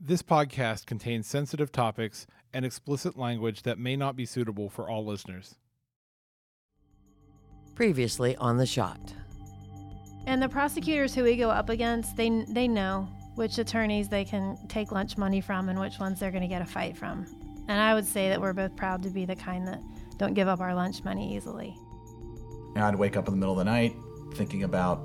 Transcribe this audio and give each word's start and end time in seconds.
This 0.00 0.22
podcast 0.22 0.86
contains 0.86 1.26
sensitive 1.26 1.72
topics 1.72 2.28
and 2.52 2.64
explicit 2.64 3.18
language 3.18 3.62
that 3.62 3.80
may 3.80 3.96
not 3.96 4.14
be 4.14 4.26
suitable 4.26 4.70
for 4.70 4.88
all 4.88 5.04
listeners. 5.04 5.56
Previously 7.74 8.36
on 8.36 8.58
the 8.58 8.66
shot. 8.66 9.00
And 10.24 10.40
the 10.40 10.48
prosecutors 10.48 11.16
who 11.16 11.24
we 11.24 11.36
go 11.36 11.50
up 11.50 11.68
against, 11.68 12.16
they 12.16 12.44
they 12.48 12.68
know 12.68 13.08
which 13.34 13.58
attorneys 13.58 14.08
they 14.08 14.24
can 14.24 14.56
take 14.68 14.92
lunch 14.92 15.16
money 15.16 15.40
from 15.40 15.68
and 15.68 15.80
which 15.80 15.98
ones 15.98 16.20
they're 16.20 16.30
going 16.30 16.42
to 16.42 16.48
get 16.48 16.62
a 16.62 16.66
fight 16.66 16.96
from. 16.96 17.26
And 17.66 17.80
I 17.80 17.92
would 17.94 18.06
say 18.06 18.28
that 18.28 18.40
we're 18.40 18.52
both 18.52 18.76
proud 18.76 19.02
to 19.02 19.10
be 19.10 19.24
the 19.24 19.36
kind 19.36 19.66
that 19.66 19.80
don't 20.16 20.34
give 20.34 20.46
up 20.46 20.60
our 20.60 20.74
lunch 20.74 21.02
money 21.02 21.34
easily. 21.34 21.76
And 22.76 22.84
I'd 22.84 22.94
wake 22.94 23.16
up 23.16 23.26
in 23.26 23.34
the 23.34 23.38
middle 23.38 23.54
of 23.54 23.58
the 23.58 23.64
night 23.64 23.96
thinking 24.34 24.62
about 24.62 25.02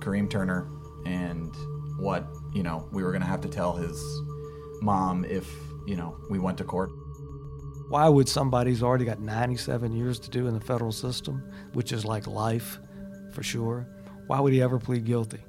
Kareem 0.00 0.28
Turner 0.28 0.68
and 1.06 1.54
what, 1.98 2.26
you 2.56 2.62
know, 2.62 2.88
we 2.90 3.02
were 3.02 3.10
going 3.10 3.20
to 3.20 3.28
have 3.28 3.42
to 3.42 3.48
tell 3.48 3.74
his 3.74 4.02
mom 4.80 5.26
if, 5.26 5.46
you 5.86 5.94
know, 5.94 6.16
we 6.30 6.38
went 6.38 6.56
to 6.56 6.64
court. 6.64 6.88
Why 7.90 8.08
would 8.08 8.30
somebody 8.30 8.70
who's 8.70 8.82
already 8.82 9.04
got 9.04 9.20
97 9.20 9.92
years 9.92 10.18
to 10.20 10.30
do 10.30 10.46
in 10.46 10.54
the 10.54 10.60
federal 10.60 10.90
system, 10.90 11.52
which 11.74 11.92
is 11.92 12.06
like 12.06 12.26
life 12.26 12.78
for 13.34 13.42
sure, 13.42 13.86
why 14.26 14.40
would 14.40 14.54
he 14.54 14.62
ever 14.62 14.78
plead 14.78 15.04
guilty? 15.04 15.44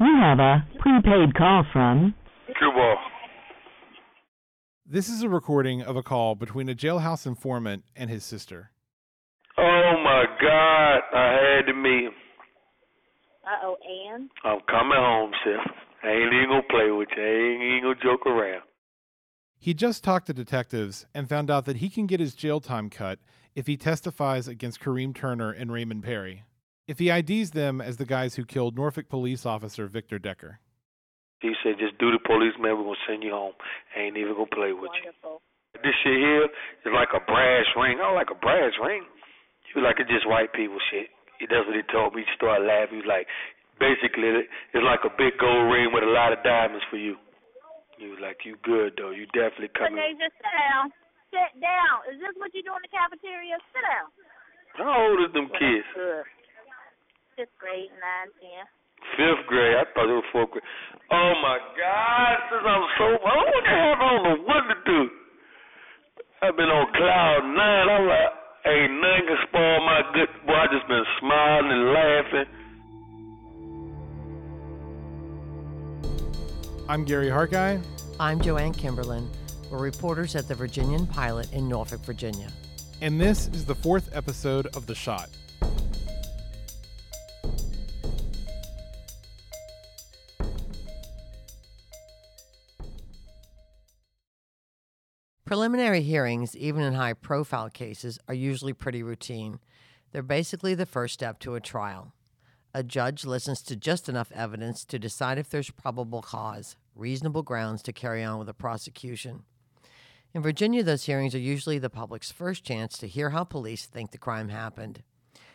You 0.00 0.16
have 0.20 0.38
a 0.38 0.66
prepaid 0.78 1.34
call 1.36 1.64
from 1.70 2.14
Cuba. 2.58 2.94
This 4.86 5.10
is 5.10 5.22
a 5.22 5.28
recording 5.28 5.82
of 5.82 5.96
a 5.96 6.02
call 6.02 6.34
between 6.34 6.70
a 6.70 6.74
jailhouse 6.74 7.26
informant 7.26 7.84
and 7.94 8.08
his 8.08 8.24
sister. 8.24 8.70
Oh 10.16 10.22
my 10.22 10.36
God, 10.40 11.00
I 11.14 11.56
had 11.56 11.66
to 11.66 11.74
meet 11.74 12.04
him. 12.04 12.12
Uh 13.44 13.66
oh, 13.66 13.76
and 13.84 14.30
I'm 14.44 14.60
coming 14.68 14.96
home, 14.96 15.30
sis. 15.44 15.56
I 16.02 16.08
ain't 16.08 16.32
even 16.32 16.48
gonna 16.48 16.62
play 16.70 16.90
with 16.90 17.08
you. 17.16 17.22
I 17.22 17.26
ain't 17.26 17.62
even 17.62 17.80
gonna 17.82 18.02
joke 18.02 18.26
around. 18.26 18.62
He 19.58 19.74
just 19.74 20.02
talked 20.02 20.26
to 20.28 20.32
detectives 20.32 21.06
and 21.14 21.28
found 21.28 21.50
out 21.50 21.66
that 21.66 21.76
he 21.76 21.90
can 21.90 22.06
get 22.06 22.20
his 22.20 22.34
jail 22.34 22.60
time 22.60 22.88
cut 22.88 23.18
if 23.54 23.66
he 23.66 23.76
testifies 23.76 24.48
against 24.48 24.80
Kareem 24.80 25.14
Turner 25.14 25.50
and 25.50 25.70
Raymond 25.70 26.02
Perry. 26.02 26.44
If 26.88 26.98
he 26.98 27.10
IDs 27.10 27.50
them 27.50 27.80
as 27.80 27.98
the 27.98 28.06
guys 28.06 28.36
who 28.36 28.44
killed 28.44 28.76
Norfolk 28.76 29.08
police 29.08 29.44
officer 29.44 29.86
Victor 29.86 30.18
Decker. 30.18 30.60
He 31.40 31.52
said, 31.62 31.74
just 31.78 31.98
do 31.98 32.10
the 32.10 32.20
police, 32.24 32.54
man. 32.58 32.78
we're 32.78 32.84
gonna 32.84 32.96
send 33.06 33.22
you 33.22 33.32
home. 33.32 33.52
I 33.94 34.00
ain't 34.00 34.16
even 34.16 34.32
gonna 34.32 34.46
play 34.46 34.72
with 34.72 34.90
wonderful. 34.92 35.42
you. 35.74 35.80
This 35.82 35.92
shit 36.02 36.16
here 36.16 36.44
is 36.44 36.92
like 36.94 37.12
a 37.12 37.20
brass 37.20 37.66
ring. 37.76 37.98
I 38.00 38.08
don't 38.08 38.14
like 38.14 38.30
a 38.32 38.40
brass 38.40 38.72
ring. 38.82 39.04
You 39.76 39.84
like 39.84 40.00
it's 40.00 40.08
just 40.08 40.24
white 40.24 40.56
people 40.56 40.80
shit. 40.88 41.12
He 41.36 41.44
does 41.44 41.68
what 41.68 41.76
he 41.76 41.84
told 41.92 42.16
me. 42.16 42.24
He 42.24 42.32
started 42.32 42.64
laughing. 42.64 42.96
He 42.96 43.04
was 43.04 43.12
like, 43.12 43.28
basically, 43.76 44.48
it's 44.48 44.80
like 44.80 45.04
a 45.04 45.12
big 45.20 45.36
gold 45.36 45.68
ring 45.68 45.92
with 45.92 46.00
a 46.00 46.08
lot 46.08 46.32
of 46.32 46.40
diamonds 46.40 46.80
for 46.88 46.96
you. 46.96 47.20
He 48.00 48.08
was 48.08 48.16
like, 48.24 48.40
you 48.48 48.56
good 48.64 48.96
though. 48.96 49.12
You 49.12 49.28
definitely 49.36 49.68
coming. 49.76 50.00
Okay, 50.00 50.16
just 50.16 50.32
sit 50.40 50.48
down. 50.48 50.88
Sit 51.28 51.52
down. 51.60 52.08
Is 52.08 52.16
this 52.24 52.32
what 52.40 52.56
you 52.56 52.64
do 52.64 52.72
in 52.72 52.80
the 52.80 52.88
cafeteria? 52.88 53.60
Sit 53.76 53.84
down. 53.84 54.08
How 54.80 55.12
old 55.12 55.20
is 55.28 55.32
them 55.36 55.52
kids? 55.52 55.88
Fifth 57.36 57.52
grade, 57.60 57.92
nine, 58.00 58.32
ten. 58.40 58.64
Fifth 59.20 59.44
grade. 59.44 59.76
I 59.76 59.84
thought 59.92 60.08
it 60.08 60.16
was 60.16 60.28
fourth 60.32 60.56
grade. 60.56 60.64
Oh 61.12 61.32
my 61.44 61.60
God! 61.76 62.36
Since 62.48 62.64
I'm 62.64 62.84
so, 62.96 63.06
I 63.20 63.28
don't 63.28 63.48
what 63.52 63.60
the 63.60 63.72
hell. 63.76 63.92
I 63.92 64.08
don't 64.08 64.24
know 64.24 64.38
what 64.48 64.62
to 64.72 64.76
do. 64.88 65.00
I've 66.40 66.56
been 66.56 66.72
on 66.72 66.88
cloud 66.96 67.44
nine. 67.44 67.86
I'm 67.92 68.04
like, 68.08 68.32
ain't 68.68 68.92
nothing 69.00 69.26
can 69.26 69.36
spoil 69.48 69.80
my 69.86 70.02
good. 70.14 70.28
Boy, 70.46 70.54
I 70.54 70.66
just 70.72 70.88
been 70.88 71.04
smiling 71.20 71.70
and 71.70 71.92
laughing. 71.92 72.46
I'm 76.88 77.04
Gary 77.04 77.28
Harki. 77.28 77.82
I'm 78.20 78.40
Joanne 78.40 78.72
Kimberlin. 78.72 79.28
We're 79.70 79.78
reporters 79.78 80.36
at 80.36 80.46
the 80.48 80.54
Virginian 80.54 81.06
Pilot 81.06 81.52
in 81.52 81.68
Norfolk, 81.68 82.04
Virginia. 82.04 82.48
And 83.00 83.20
this 83.20 83.48
is 83.48 83.64
the 83.64 83.74
fourth 83.74 84.08
episode 84.12 84.68
of 84.76 84.86
The 84.86 84.94
Shot. 84.94 85.28
Preliminary 95.46 96.02
hearings, 96.02 96.56
even 96.56 96.82
in 96.82 96.94
high 96.94 97.12
profile 97.12 97.70
cases, 97.70 98.18
are 98.26 98.34
usually 98.34 98.72
pretty 98.72 99.04
routine. 99.04 99.60
They're 100.10 100.20
basically 100.20 100.74
the 100.74 100.86
first 100.86 101.14
step 101.14 101.38
to 101.38 101.54
a 101.54 101.60
trial. 101.60 102.12
A 102.74 102.82
judge 102.82 103.24
listens 103.24 103.62
to 103.62 103.76
just 103.76 104.08
enough 104.08 104.32
evidence 104.32 104.84
to 104.86 104.98
decide 104.98 105.38
if 105.38 105.48
there's 105.48 105.70
probable 105.70 106.20
cause, 106.20 106.74
reasonable 106.96 107.44
grounds 107.44 107.80
to 107.84 107.92
carry 107.92 108.24
on 108.24 108.40
with 108.40 108.48
a 108.48 108.54
prosecution. 108.54 109.44
In 110.34 110.42
Virginia, 110.42 110.82
those 110.82 111.04
hearings 111.04 111.32
are 111.32 111.38
usually 111.38 111.78
the 111.78 111.88
public's 111.88 112.32
first 112.32 112.64
chance 112.64 112.98
to 112.98 113.06
hear 113.06 113.30
how 113.30 113.44
police 113.44 113.86
think 113.86 114.10
the 114.10 114.18
crime 114.18 114.48
happened. 114.48 115.04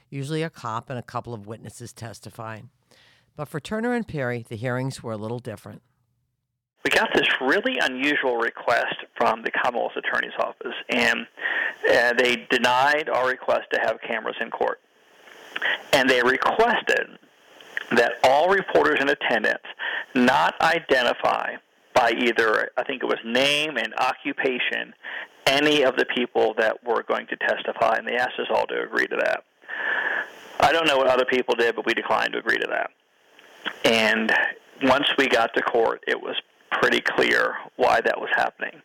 Usually, 0.10 0.42
a 0.42 0.50
cop 0.50 0.90
and 0.90 0.98
a 0.98 1.04
couple 1.04 1.34
of 1.34 1.48
witnesses 1.48 1.92
testify. 1.92 2.62
But 3.36 3.50
for 3.50 3.60
Turner 3.60 3.94
and 3.94 4.08
Perry, 4.08 4.46
the 4.48 4.56
hearings 4.56 5.04
were 5.04 5.12
a 5.12 5.18
little 5.18 5.40
different. 5.40 5.82
We 6.84 6.90
got 6.90 7.10
this 7.14 7.28
really 7.42 7.78
unusual 7.80 8.38
request 8.38 8.96
from 9.16 9.44
the 9.44 9.52
Commonwealth 9.52 9.96
Attorney's 9.96 10.34
Office, 10.40 10.76
and 10.90 11.28
uh, 11.90 12.14
they 12.14 12.48
denied 12.50 13.10
our 13.10 13.28
request 13.28 13.68
to 13.74 13.80
have 13.80 14.00
cameras 14.02 14.36
in 14.42 14.50
court. 14.50 14.80
And 15.94 16.10
they 16.10 16.24
requested 16.24 17.20
that 17.92 18.14
all 18.24 18.50
reporters 18.50 19.00
in 19.00 19.10
attendance 19.10 19.64
not 20.16 20.60
identify 20.62 21.56
by 21.94 22.12
either, 22.12 22.72
I 22.78 22.84
think 22.84 23.04
it 23.04 23.06
was 23.06 23.20
name 23.26 23.78
and 23.78 23.94
occupation, 23.96 24.94
any 25.46 25.84
of 25.84 25.98
the 25.98 26.06
people 26.06 26.54
that 26.58 26.84
were 26.84 27.04
going 27.04 27.28
to 27.28 27.36
testify, 27.36 27.98
and 27.98 28.08
they 28.08 28.16
asked 28.16 28.40
us 28.40 28.48
all 28.50 28.66
to 28.68 28.82
agree 28.82 29.08
to 29.08 29.18
that. 29.18 29.44
I 30.60 30.72
don't 30.72 30.88
know 30.88 30.98
what 30.98 31.08
other 31.08 31.26
people 31.26 31.56
did, 31.56 31.76
but 31.76 31.86
we 31.86 31.94
declined 31.94 32.34
to 32.34 32.40
agree 32.40 32.58
to 32.58 32.68
that. 32.68 32.92
And 33.84 34.32
once 34.84 35.08
we 35.18 35.28
got 35.28 35.54
to 35.56 35.62
court, 35.62 36.04
it 36.08 36.20
was 36.20 36.36
pretty 36.72 37.02
clear 37.02 37.56
why 37.76 38.02
that 38.02 38.20
was 38.20 38.30
happening. 38.36 38.82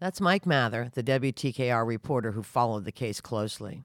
That's 0.00 0.20
Mike 0.20 0.46
Mather, 0.46 0.90
the 0.94 1.02
WTKR 1.02 1.86
reporter 1.86 2.32
who 2.32 2.42
followed 2.42 2.84
the 2.84 2.92
case 2.92 3.20
closely. 3.20 3.84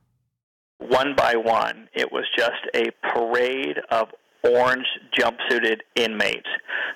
One 0.78 1.16
by 1.16 1.36
one, 1.36 1.90
it 1.94 2.12
was 2.12 2.26
just 2.38 2.62
a 2.74 2.90
parade 3.14 3.80
of 3.92 4.10
orange 4.44 4.86
jumpsuited 5.18 5.80
inmates 5.96 6.48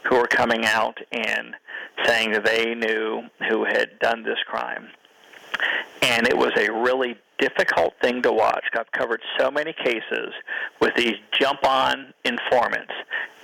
who 0.08 0.18
were 0.18 0.28
coming 0.28 0.66
out 0.66 0.98
and 1.12 1.56
saying 2.06 2.32
that 2.32 2.46
they 2.46 2.76
knew 2.76 3.24
who 3.50 3.66
had 3.66 4.00
done 4.00 4.24
this 4.24 4.38
crime. 4.46 4.88
And 6.02 6.28
it 6.28 6.38
was 6.38 6.52
a 6.58 6.72
really 6.72 7.18
difficult 7.40 7.94
thing 8.02 8.22
to 8.22 8.32
watch. 8.32 8.64
I've 8.78 8.92
covered 8.92 9.22
so 9.38 9.50
many 9.50 9.74
cases 9.74 10.34
with 10.80 10.94
these 10.96 11.16
jump 11.38 11.66
on 11.66 12.14
informants, 12.24 12.94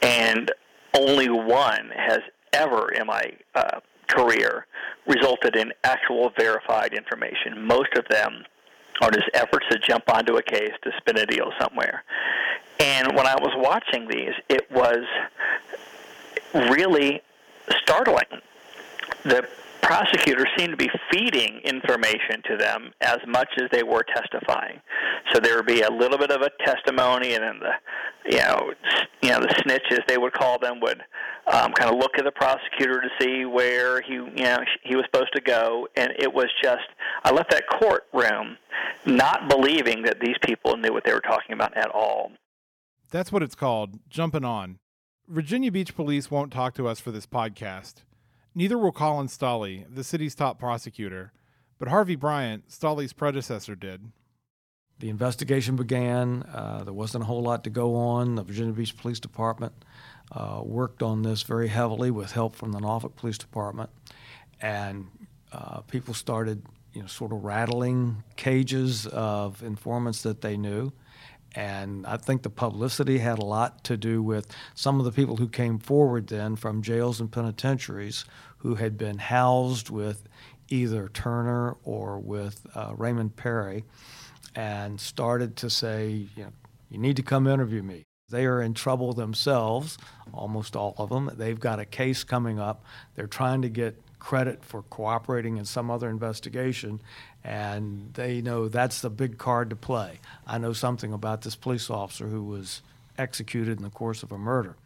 and 0.02 0.52
only 0.98 1.30
one 1.30 1.90
has 1.96 2.20
ever 2.56 2.92
in 2.92 3.06
my 3.06 3.24
uh, 3.54 3.80
career 4.08 4.66
resulted 5.08 5.56
in 5.56 5.72
actual 5.84 6.32
verified 6.38 6.94
information. 6.94 7.66
Most 7.66 7.94
of 7.96 8.06
them 8.10 8.44
are 9.02 9.12
just 9.12 9.30
efforts 9.34 9.66
to 9.72 9.78
jump 9.80 10.10
onto 10.12 10.38
a 10.38 10.44
case 10.44 10.72
to 10.84 10.92
spin 10.98 11.18
a 11.18 11.26
deal 11.26 11.52
somewhere. 11.60 12.04
And 12.80 13.16
when 13.16 13.28
I 13.28 13.36
was 13.36 13.52
watching 13.56 14.08
these, 14.08 14.34
it 14.50 14.70
was 14.72 15.04
really 16.54 17.22
startling. 17.82 18.42
The 19.24 19.48
prosecutors 19.86 20.48
seemed 20.58 20.72
to 20.72 20.78
be 20.78 20.90
feeding 21.12 21.62
information 21.64 22.42
to 22.50 22.58
them 22.58 22.92
as 23.02 23.20
much 23.28 23.48
as 23.58 23.70
they 23.72 23.84
were 23.84 24.04
testifying. 24.04 24.80
So 25.32 25.40
there 25.40 25.58
would 25.58 25.68
be 25.68 25.82
a 25.82 25.92
little 25.92 26.18
bit 26.18 26.32
of 26.32 26.42
a 26.42 26.50
testimony, 26.66 27.36
and 27.36 27.44
then 27.44 27.60
the, 27.60 28.32
you 28.32 28.38
know, 28.40 28.74
you 29.22 29.30
know, 29.30 29.40
the 29.40 29.54
snitches 29.64 30.06
they 30.08 30.18
would 30.18 30.34
call 30.34 30.58
them 30.58 30.80
would 30.82 31.02
um, 31.52 31.72
kind 31.74 31.92
of 31.92 32.00
look 32.00 32.18
at 32.18 32.26
the 32.26 32.32
prosecutor 32.32 33.02
to 33.02 33.10
see 33.20 33.46
where 33.46 34.02
he, 34.02 34.14
you 34.14 34.32
know, 34.32 34.58
he 34.84 34.96
was 34.96 35.06
supposed 35.06 35.34
to 35.36 35.42
go, 35.42 35.88
and 35.96 36.12
it 36.18 36.34
was 36.34 36.48
just. 36.64 36.84
I 37.24 37.32
left 37.32 37.52
that 37.52 37.68
courtroom 37.68 38.58
not 39.06 39.48
believing 39.48 40.04
that 40.04 40.20
these 40.20 40.36
people 40.44 40.78
knew 40.78 40.94
what 40.94 41.04
they 41.06 41.14
were 41.14 41.22
talking 41.22 41.54
about 41.54 41.78
at 41.78 41.90
all. 41.90 42.32
That's 43.12 43.32
what 43.32 43.44
it's 43.44 43.56
called, 43.56 44.00
jumping 44.10 44.44
on. 44.44 44.80
Virginia 45.28 45.72
Beach 45.72 45.96
Police 45.96 46.30
won't 46.30 46.52
talk 46.52 46.74
to 46.76 46.88
us 46.88 47.00
for 47.00 47.12
this 47.12 47.26
podcast. 47.26 48.04
Neither 48.58 48.78
will 48.78 48.94
Colin 48.94 49.28
Stolle, 49.28 49.84
the 49.94 50.04
city's 50.04 50.34
top 50.34 50.58
prosecutor, 50.58 51.34
but 51.78 51.90
Harvey 51.90 52.16
Bryant, 52.16 52.70
Stolle's 52.70 53.12
predecessor, 53.12 53.76
did. 53.76 54.12
The 55.00 55.10
investigation 55.10 55.76
began. 55.76 56.44
Uh, 56.44 56.84
there 56.86 56.94
wasn't 56.94 57.26
a 57.26 57.28
whole 57.28 57.44
lot 57.44 57.66
to 57.66 57.70
go 57.70 57.96
on. 57.96 58.36
The 58.36 58.44
Virginia 58.44 58.72
Beach 58.72 58.96
Police 58.96 59.20
Department 59.20 59.74
uh, 60.32 60.62
worked 60.64 61.04
on 61.04 61.22
this 61.22 61.44
very 61.44 61.68
heavily 61.68 62.12
with 62.12 62.32
help 62.32 62.56
from 62.56 62.72
the 62.72 62.80
Norfolk 62.80 63.18
Police 63.18 63.38
Department, 63.38 63.90
and 64.62 65.08
uh, 65.52 65.82
people 65.82 66.14
started, 66.14 66.64
you 66.94 67.02
know, 67.02 67.08
sort 67.08 67.34
of 67.34 67.44
rattling 67.44 68.24
cages 68.38 69.06
of 69.08 69.62
informants 69.64 70.22
that 70.22 70.40
they 70.40 70.56
knew, 70.56 70.94
And 71.56 72.06
I 72.06 72.18
think 72.18 72.44
the 72.44 72.50
publicity 72.50 73.20
had 73.20 73.40
a 73.40 73.46
lot 73.46 73.84
to 73.86 73.96
do 73.96 74.22
with 74.22 74.48
some 74.74 75.00
of 75.00 75.06
the 75.06 75.12
people 75.12 75.38
who 75.38 75.48
came 75.48 75.80
forward 75.80 76.28
then 76.28 76.58
from 76.58 76.82
jails 76.82 77.22
and 77.22 77.32
penitentiaries 77.32 78.26
who 78.58 78.76
had 78.76 78.98
been 78.98 79.20
housed 79.20 79.90
with 79.90 80.28
either 80.68 81.08
Turner 81.08 81.78
or 81.84 82.20
with 82.20 82.68
uh, 82.76 82.94
Raymond 82.98 83.38
Perry 83.38 83.86
and 84.54 85.00
started 85.00 85.56
to 85.58 85.70
say, 85.70 86.28
you 86.36 86.44
know, 86.44 86.52
you 86.90 86.98
need 86.98 87.16
to 87.16 87.24
come 87.24 87.48
interview 87.48 87.84
me. 87.84 88.04
They 88.30 88.46
are 88.46 88.62
in 88.62 88.74
trouble 88.74 89.14
themselves, 89.14 89.98
almost 90.34 90.76
all 90.76 90.96
of 90.98 91.10
them. 91.10 91.32
They've 91.36 91.60
got 91.60 91.80
a 91.80 91.86
case 91.86 92.24
coming 92.24 92.60
up. 92.60 92.84
They're 93.14 93.28
trying 93.28 93.62
to 93.62 93.70
get 93.70 94.02
credit 94.26 94.66
for 94.66 94.82
cooperating 94.82 95.58
in 95.58 95.66
some 95.66 95.92
other 95.92 96.10
investigation, 96.10 97.00
and 97.44 98.12
they 98.16 98.42
know 98.42 98.68
that's 98.68 99.02
the 99.02 99.10
big 99.12 99.38
card 99.38 99.70
to 99.70 99.76
play. 99.76 100.20
I 100.48 100.58
know 100.58 100.74
something 100.74 101.14
about 101.14 101.44
this 101.44 101.56
police 101.56 101.92
officer 101.92 102.28
who 102.28 102.44
was 102.44 102.82
executed 103.20 103.78
in 103.78 103.84
the 103.84 103.92
course 103.92 104.24
of 104.24 104.32
a 104.32 104.38
murder. 104.40 104.78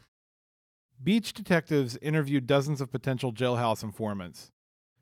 Beach 1.01 1.31
detectives 1.31 1.95
interviewed 2.01 2.47
dozens 2.47 2.81
of 2.81 2.91
potential 2.91 3.31
jailhouse 3.31 3.81
informants. 3.81 4.51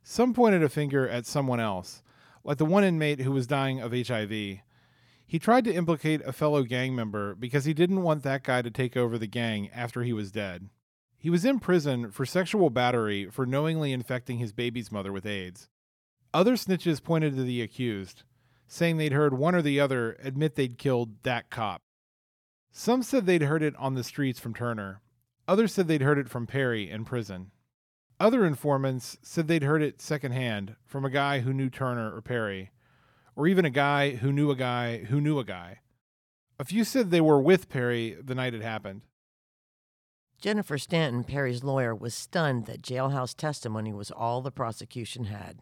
Some 0.04 0.36
pointed 0.36 0.62
a 0.62 0.70
finger 0.70 1.10
at 1.10 1.26
someone 1.26 1.60
else, 1.60 2.04
like 2.44 2.60
the 2.60 2.66
one 2.66 2.84
inmate 2.84 3.22
who 3.22 3.32
was 3.32 3.48
dying 3.48 3.82
of 3.82 3.92
HIV. 3.92 4.30
He 4.30 5.40
tried 5.40 5.64
to 5.64 5.74
implicate 5.74 6.22
a 6.22 6.32
fellow 6.32 6.62
gang 6.62 6.96
member 6.96 7.34
because 7.34 7.66
he 7.66 7.74
didn't 7.74 8.04
want 8.04 8.22
that 8.22 8.44
guy 8.44 8.62
to 8.62 8.70
take 8.70 8.96
over 8.96 9.18
the 9.18 9.26
gang 9.26 9.72
after 9.74 10.04
he 10.04 10.14
was 10.14 10.32
dead. 10.32 10.70
He 11.18 11.30
was 11.30 11.46
in 11.46 11.60
prison 11.60 12.12
for 12.12 12.26
sexual 12.26 12.70
battery 12.70 13.28
for 13.30 13.46
knowingly 13.46 13.92
infecting 13.92 14.38
his 14.38 14.54
baby's 14.54 14.92
mother 14.92 15.12
with 15.12 15.26
AIDS. 15.26 15.68
Other 16.34 16.54
snitches 16.54 17.04
pointed 17.04 17.36
to 17.36 17.44
the 17.44 17.62
accused, 17.62 18.24
saying 18.68 18.98
they'd 18.98 19.14
heard 19.14 19.34
one 19.34 19.56
or 19.56 19.62
the 19.62 19.80
other 19.80 20.18
admit 20.22 20.56
they'd 20.56 20.78
killed 20.78 21.24
that 21.24 21.50
cop. 21.50 21.82
Some 22.72 23.02
said 23.02 23.26
they'd 23.26 23.42
heard 23.42 23.64
it 23.64 23.76
on 23.78 23.96
the 23.96 24.04
streets 24.04 24.40
from 24.40 24.54
Turner. 24.54 25.02
Others 25.48 25.74
said 25.74 25.88
they'd 25.88 26.02
heard 26.02 26.20
it 26.20 26.30
from 26.30 26.46
Perry 26.46 26.90
in 26.90 27.06
prison. 27.06 27.52
Other 28.20 28.46
informants 28.46 29.18
said 29.22 29.48
they'd 29.48 29.64
heard 29.64 29.82
it 29.82 30.02
secondhand 30.02 30.76
from 30.86 31.06
a 31.06 31.10
guy 31.10 31.40
who 31.40 31.54
knew 31.54 31.70
Turner 31.70 32.16
or 32.16 32.22
Perry, 32.22 32.72
or 33.36 33.48
even 33.48 33.66
a 33.66 33.70
guy 33.72 34.16
who 34.16 34.32
knew 34.32 34.52
a 34.52 34.56
guy 34.56 35.06
who 35.06 35.22
knew 35.22 35.40
a 35.40 35.46
guy. 35.46 35.80
A 36.60 36.66
few 36.66 36.84
said 36.84 37.10
they 37.10 37.22
were 37.22 37.42
with 37.42 37.70
Perry 37.70 38.18
the 38.22 38.36
night 38.36 38.54
it 38.54 38.62
happened. 38.62 39.02
Jennifer 40.40 40.78
Stanton, 40.78 41.24
Perry's 41.24 41.64
lawyer, 41.64 41.96
was 41.96 42.14
stunned 42.14 42.66
that 42.66 42.82
jailhouse 42.82 43.36
testimony 43.36 43.92
was 43.92 44.12
all 44.12 44.42
the 44.42 44.52
prosecution 44.52 45.26
had. 45.26 45.60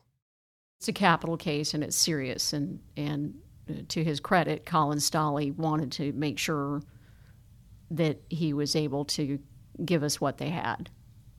It's 0.80 0.88
a 0.88 0.94
capital 0.94 1.38
case 1.38 1.74
and 1.74 1.84
it's 1.84 1.96
serious. 1.96 2.52
And, 2.52 2.80
and 2.98 3.36
uh, 3.70 3.84
to 3.90 4.04
his 4.04 4.20
credit, 4.20 4.66
Colin 4.66 5.00
Stolle 5.00 5.56
wanted 5.56 5.92
to 5.94 6.12
make 6.14 6.38
sure 6.38 6.82
that 7.92 8.22
he 8.30 8.54
was 8.54 8.76
able 8.76 9.06
to 9.06 9.40
give 9.84 10.04
us 10.04 10.20
what 10.20 10.38
they 10.38 10.50
had, 10.50 10.90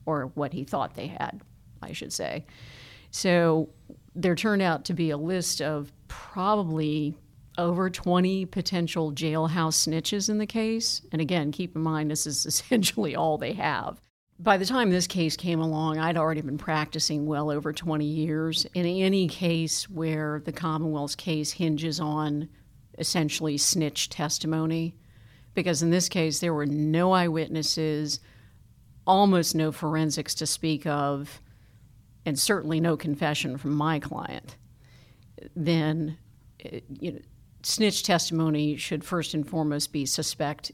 or 0.05 0.31
what 0.33 0.53
he 0.53 0.63
thought 0.63 0.95
they 0.95 1.07
had, 1.07 1.41
I 1.81 1.91
should 1.91 2.13
say. 2.13 2.45
So 3.11 3.69
there 4.15 4.35
turned 4.35 4.61
out 4.61 4.85
to 4.85 4.93
be 4.93 5.11
a 5.11 5.17
list 5.17 5.61
of 5.61 5.91
probably 6.07 7.17
over 7.57 7.89
20 7.89 8.45
potential 8.45 9.11
jailhouse 9.11 9.87
snitches 9.87 10.29
in 10.29 10.37
the 10.37 10.45
case. 10.45 11.01
And 11.11 11.21
again, 11.21 11.51
keep 11.51 11.75
in 11.75 11.81
mind, 11.81 12.11
this 12.11 12.27
is 12.27 12.45
essentially 12.45 13.15
all 13.15 13.37
they 13.37 13.53
have. 13.53 14.01
By 14.39 14.57
the 14.57 14.65
time 14.65 14.91
this 14.91 15.07
case 15.07 15.35
came 15.35 15.59
along, 15.59 15.97
I'd 15.97 16.17
already 16.17 16.41
been 16.41 16.59
practicing 16.59 17.25
well 17.25 17.49
over 17.49 17.73
20 17.73 18.05
years. 18.05 18.67
In 18.75 18.85
any 18.85 19.27
case 19.27 19.89
where 19.89 20.41
the 20.45 20.51
Commonwealth's 20.51 21.15
case 21.15 21.51
hinges 21.51 21.99
on 21.99 22.47
essentially 22.99 23.57
snitch 23.57 24.09
testimony, 24.09 24.95
because 25.55 25.81
in 25.81 25.89
this 25.89 26.07
case, 26.07 26.39
there 26.39 26.53
were 26.53 26.67
no 26.67 27.13
eyewitnesses, 27.13 28.19
almost 29.07 29.55
no 29.55 29.71
forensics 29.71 30.35
to 30.35 30.45
speak 30.45 30.85
of, 30.85 31.41
and 32.23 32.37
certainly 32.37 32.79
no 32.79 32.95
confession 32.95 33.57
from 33.57 33.73
my 33.73 33.99
client, 33.99 34.55
then 35.55 36.17
eh, 36.63 36.81
you 36.99 37.13
know, 37.13 37.19
snitch 37.67 38.01
testimony 38.03 38.77
should 38.77 39.03
first 39.03 39.33
and 39.33 39.47
foremost 39.47 39.91
be 39.91 40.05
suspect 40.05 40.71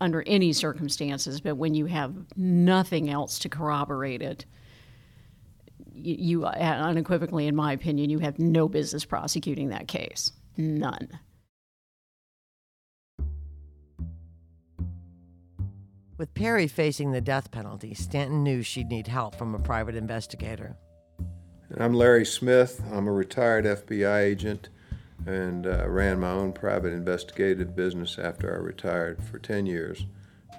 under 0.00 0.22
any 0.22 0.52
circumstances, 0.52 1.40
but 1.40 1.56
when 1.56 1.74
you 1.74 1.86
have 1.86 2.14
nothing 2.36 3.10
else 3.10 3.40
to 3.40 3.48
corroborate 3.48 4.22
it, 4.22 4.46
you, 5.92 6.42
you 6.42 6.46
unequivocally, 6.46 7.48
in 7.48 7.56
my 7.56 7.72
opinion, 7.72 8.08
you 8.08 8.20
have 8.20 8.38
no 8.38 8.68
business 8.68 9.04
prosecuting 9.04 9.70
that 9.70 9.88
case. 9.88 10.30
None. 10.56 11.08
With 16.16 16.32
Perry 16.34 16.68
facing 16.68 17.10
the 17.10 17.20
death 17.20 17.50
penalty, 17.50 17.94
Stanton 17.94 18.44
knew 18.44 18.62
she'd 18.62 18.88
need 18.88 19.08
help 19.08 19.34
from 19.34 19.54
a 19.54 19.58
private 19.58 19.96
investigator. 19.96 20.76
I'm 21.76 21.94
Larry 21.94 22.26
Smith. 22.26 22.80
I'm 22.92 23.08
a 23.08 23.12
retired 23.12 23.64
FBI 23.64 24.20
agent 24.20 24.68
and 25.26 25.66
uh, 25.66 25.88
ran 25.88 26.20
my 26.20 26.30
own 26.30 26.52
private 26.52 26.92
investigative 26.92 27.76
business 27.76 28.18
after 28.18 28.54
I 28.54 28.58
retired 28.58 29.22
for 29.22 29.38
10 29.38 29.66
years. 29.66 30.06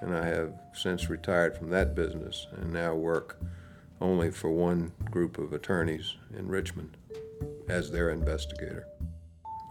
And 0.00 0.16
I 0.16 0.26
have 0.26 0.54
since 0.72 1.08
retired 1.08 1.56
from 1.56 1.70
that 1.70 1.94
business 1.94 2.46
and 2.56 2.72
now 2.72 2.94
work 2.94 3.40
only 4.00 4.30
for 4.30 4.50
one 4.50 4.92
group 5.10 5.38
of 5.38 5.52
attorneys 5.52 6.16
in 6.36 6.48
Richmond 6.48 6.96
as 7.68 7.90
their 7.90 8.10
investigator. 8.10 8.86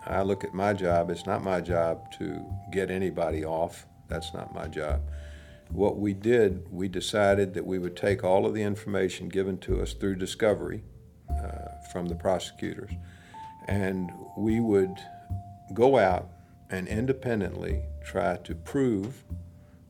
I 0.06 0.22
look 0.24 0.44
at 0.44 0.54
my 0.54 0.74
job, 0.74 1.10
it's 1.10 1.26
not 1.26 1.44
my 1.44 1.62
job 1.62 2.12
to 2.14 2.46
get 2.72 2.90
anybody 2.90 3.46
off. 3.46 3.86
That's 4.08 4.34
not 4.34 4.54
my 4.54 4.68
job. 4.68 5.02
What 5.70 5.98
we 5.98 6.14
did, 6.14 6.66
we 6.72 6.88
decided 6.88 7.54
that 7.54 7.66
we 7.66 7.80
would 7.80 7.96
take 7.96 8.24
all 8.24 8.46
of 8.46 8.54
the 8.54 8.64
information 8.64 9.30
given 9.30 9.58
to 9.60 9.82
us 9.82 9.94
through 9.94 10.16
discovery 10.16 10.84
uh, 11.30 11.68
from 11.92 12.08
the 12.08 12.16
prosecutors 12.16 12.92
and 13.68 14.12
we 14.38 14.60
would 14.60 14.98
go 15.74 15.98
out 15.98 16.30
and 16.70 16.88
independently 16.88 17.82
try 18.04 18.38
to 18.38 18.56
prove 18.56 19.24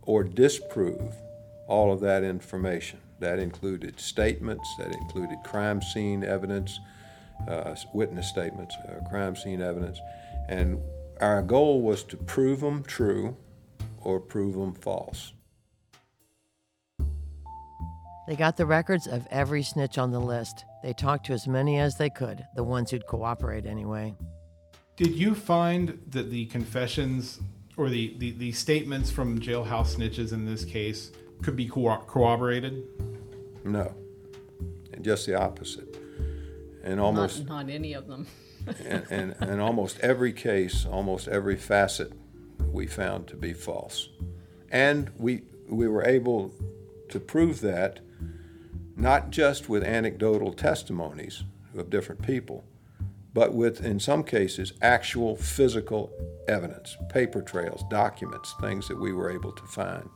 or 0.01 0.23
disprove 0.23 1.15
all 1.67 1.91
of 1.91 1.99
that 2.01 2.23
information. 2.23 2.99
That 3.19 3.39
included 3.39 3.99
statements, 3.99 4.67
that 4.79 4.93
included 4.93 5.37
crime 5.43 5.81
scene 5.81 6.23
evidence, 6.23 6.79
uh, 7.47 7.75
witness 7.93 8.27
statements, 8.27 8.75
uh, 8.87 9.07
crime 9.09 9.35
scene 9.35 9.61
evidence, 9.61 9.99
and 10.49 10.81
our 11.19 11.41
goal 11.41 11.81
was 11.81 12.03
to 12.05 12.17
prove 12.17 12.61
them 12.61 12.83
true 12.83 13.37
or 14.01 14.19
prove 14.19 14.55
them 14.55 14.73
false. 14.73 15.33
They 18.31 18.37
got 18.37 18.55
the 18.55 18.65
records 18.65 19.07
of 19.07 19.27
every 19.29 19.61
snitch 19.61 19.97
on 19.97 20.11
the 20.11 20.19
list. 20.21 20.63
They 20.83 20.93
talked 20.93 21.25
to 21.25 21.33
as 21.33 21.49
many 21.49 21.79
as 21.79 21.97
they 21.97 22.09
could, 22.09 22.45
the 22.55 22.63
ones 22.63 22.89
who'd 22.89 23.05
cooperate 23.05 23.65
anyway. 23.65 24.15
Did 24.95 25.09
you 25.15 25.35
find 25.35 26.01
that 26.11 26.29
the 26.29 26.45
confessions 26.45 27.41
or 27.75 27.89
the, 27.89 28.15
the, 28.19 28.31
the 28.31 28.53
statements 28.53 29.11
from 29.11 29.41
jailhouse 29.41 29.97
snitches 29.97 30.31
in 30.31 30.45
this 30.45 30.63
case 30.63 31.11
could 31.41 31.57
be 31.57 31.67
co- 31.67 32.05
corroborated? 32.07 32.87
No, 33.65 33.93
and 34.93 35.03
just 35.03 35.25
the 35.25 35.35
opposite. 35.35 35.97
And 36.85 37.01
almost 37.01 37.39
not, 37.49 37.65
not 37.65 37.69
any 37.69 37.91
of 37.91 38.07
them. 38.07 38.27
and, 38.85 39.05
and, 39.09 39.35
and 39.41 39.59
almost 39.59 39.99
every 39.99 40.31
case, 40.31 40.85
almost 40.85 41.27
every 41.27 41.57
facet, 41.57 42.13
we 42.71 42.87
found 42.87 43.27
to 43.27 43.35
be 43.35 43.51
false. 43.51 44.07
And 44.71 45.11
we, 45.17 45.41
we 45.67 45.89
were 45.89 46.05
able 46.05 46.53
to 47.09 47.19
prove 47.19 47.59
that 47.59 47.99
not 49.01 49.31
just 49.31 49.67
with 49.67 49.83
anecdotal 49.83 50.53
testimonies 50.53 51.43
of 51.75 51.89
different 51.89 52.21
people, 52.21 52.63
but 53.33 53.53
with, 53.53 53.83
in 53.83 53.99
some 53.99 54.23
cases, 54.23 54.73
actual 54.81 55.35
physical 55.35 56.11
evidence, 56.47 56.97
paper 57.09 57.41
trails, 57.41 57.83
documents, 57.89 58.53
things 58.61 58.87
that 58.87 58.99
we 58.99 59.11
were 59.11 59.31
able 59.31 59.51
to 59.53 59.63
find. 59.63 60.07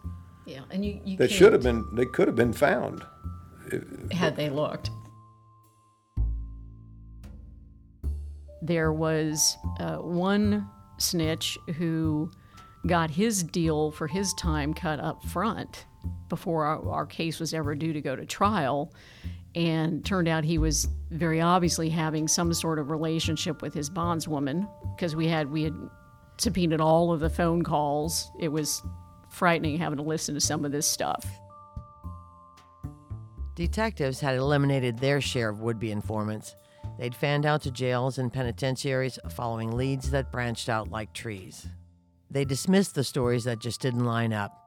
Yeah, 0.46 0.62
and 0.70 0.86
you, 0.86 1.00
you 1.04 1.18
that 1.18 1.32
should 1.32 1.54
have 1.54 1.64
been, 1.64 1.84
they 1.96 2.06
could 2.06 2.28
have 2.28 2.36
been 2.36 2.54
found 2.54 3.04
had 4.12 4.36
they 4.36 4.50
looked. 4.50 4.92
There 8.62 8.94
was 8.94 9.58
uh, 9.80 9.98
one 9.98 10.70
snitch 10.98 11.58
who 11.78 12.30
got 12.86 13.10
his 13.10 13.42
deal 13.42 13.92
for 13.92 14.08
his 14.08 14.34
time 14.36 14.74
cut 14.74 15.00
up 15.00 15.24
front 15.24 15.86
before 16.30 16.66
our, 16.66 16.90
our 16.90 17.06
case 17.06 17.40
was 17.40 17.54
ever 17.54 17.76
due 17.76 17.94
to 17.94 18.02
go 18.02 18.16
to 18.16 18.26
trial. 18.26 18.94
And 19.56 20.04
turned 20.04 20.28
out 20.28 20.44
he 20.44 20.58
was 20.58 20.90
very 21.12 21.40
obviously 21.40 21.90
having 21.90 22.28
some 22.28 22.54
sort 22.54 22.78
of 22.78 22.90
relationship 22.90 23.62
with 23.62 23.74
his 23.74 23.90
bondswoman 23.90 24.68
because 24.96 25.16
we 25.16 25.28
had 25.28 25.50
we 25.50 25.64
had 25.64 25.74
subpoenaed 26.38 26.82
all 26.82 27.14
of 27.14 27.22
the 27.22 27.30
phone 27.30 27.64
calls. 27.64 28.30
It 28.40 28.50
was 28.50 28.82
frightening 29.30 29.78
having 29.78 29.98
to 29.98 30.04
listen 30.04 30.36
to 30.36 30.42
some 30.42 30.66
of 30.66 30.72
this 30.72 30.86
stuff. 30.86 31.26
Detectives 33.56 34.20
had 34.20 34.36
eliminated 34.36 35.00
their 35.00 35.22
share 35.22 35.50
of 35.50 35.62
would 35.62 35.80
be 35.80 35.92
informants. 35.92 36.58
They'd 37.00 37.16
fanned 37.16 37.46
out 37.46 37.62
to 37.64 37.72
jails 37.72 38.18
and 38.18 38.32
penitentiaries 38.32 39.20
following 39.32 39.72
leads 39.72 40.12
that 40.12 40.32
branched 40.32 40.68
out 40.68 40.90
like 40.90 41.14
trees. 41.14 41.68
They 42.30 42.44
dismissed 42.44 42.96
the 42.96 43.04
stories 43.04 43.46
that 43.46 43.60
just 43.60 43.82
didn't 43.82 44.06
line 44.06 44.34
up. 44.34 44.65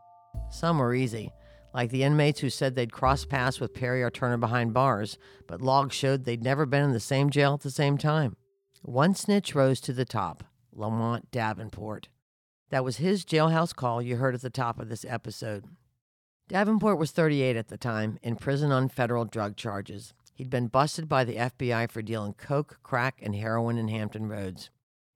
Some 0.50 0.78
were 0.78 0.94
easy, 0.94 1.30
like 1.74 1.90
the 1.90 2.02
inmates 2.02 2.40
who 2.40 2.50
said 2.50 2.74
they'd 2.74 2.92
crossed 2.92 3.28
paths 3.28 3.60
with 3.60 3.74
Perry 3.74 4.02
or 4.02 4.10
Turner 4.10 4.38
behind 4.38 4.72
bars, 4.74 5.18
but 5.46 5.62
logs 5.62 5.94
showed 5.94 6.24
they'd 6.24 6.42
never 6.42 6.66
been 6.66 6.84
in 6.84 6.92
the 6.92 7.00
same 7.00 7.30
jail 7.30 7.54
at 7.54 7.60
the 7.60 7.70
same 7.70 7.98
time. 7.98 8.36
One 8.82 9.14
snitch 9.14 9.54
rose 9.54 9.80
to 9.82 9.92
the 9.92 10.04
top 10.04 10.44
Lamont 10.72 11.30
Davenport. 11.30 12.08
That 12.70 12.84
was 12.84 12.98
his 12.98 13.24
jailhouse 13.24 13.74
call 13.74 14.02
you 14.02 14.16
heard 14.16 14.34
at 14.34 14.42
the 14.42 14.50
top 14.50 14.78
of 14.78 14.88
this 14.88 15.04
episode. 15.08 15.64
Davenport 16.48 16.98
was 16.98 17.10
38 17.10 17.56
at 17.56 17.68
the 17.68 17.76
time, 17.76 18.18
in 18.22 18.36
prison 18.36 18.72
on 18.72 18.88
federal 18.88 19.24
drug 19.24 19.56
charges. 19.56 20.14
He'd 20.34 20.50
been 20.50 20.68
busted 20.68 21.08
by 21.08 21.24
the 21.24 21.36
FBI 21.36 21.90
for 21.90 22.00
dealing 22.00 22.32
coke, 22.34 22.78
crack, 22.82 23.18
and 23.22 23.34
heroin 23.34 23.76
in 23.76 23.88
Hampton 23.88 24.28
Roads. 24.28 24.70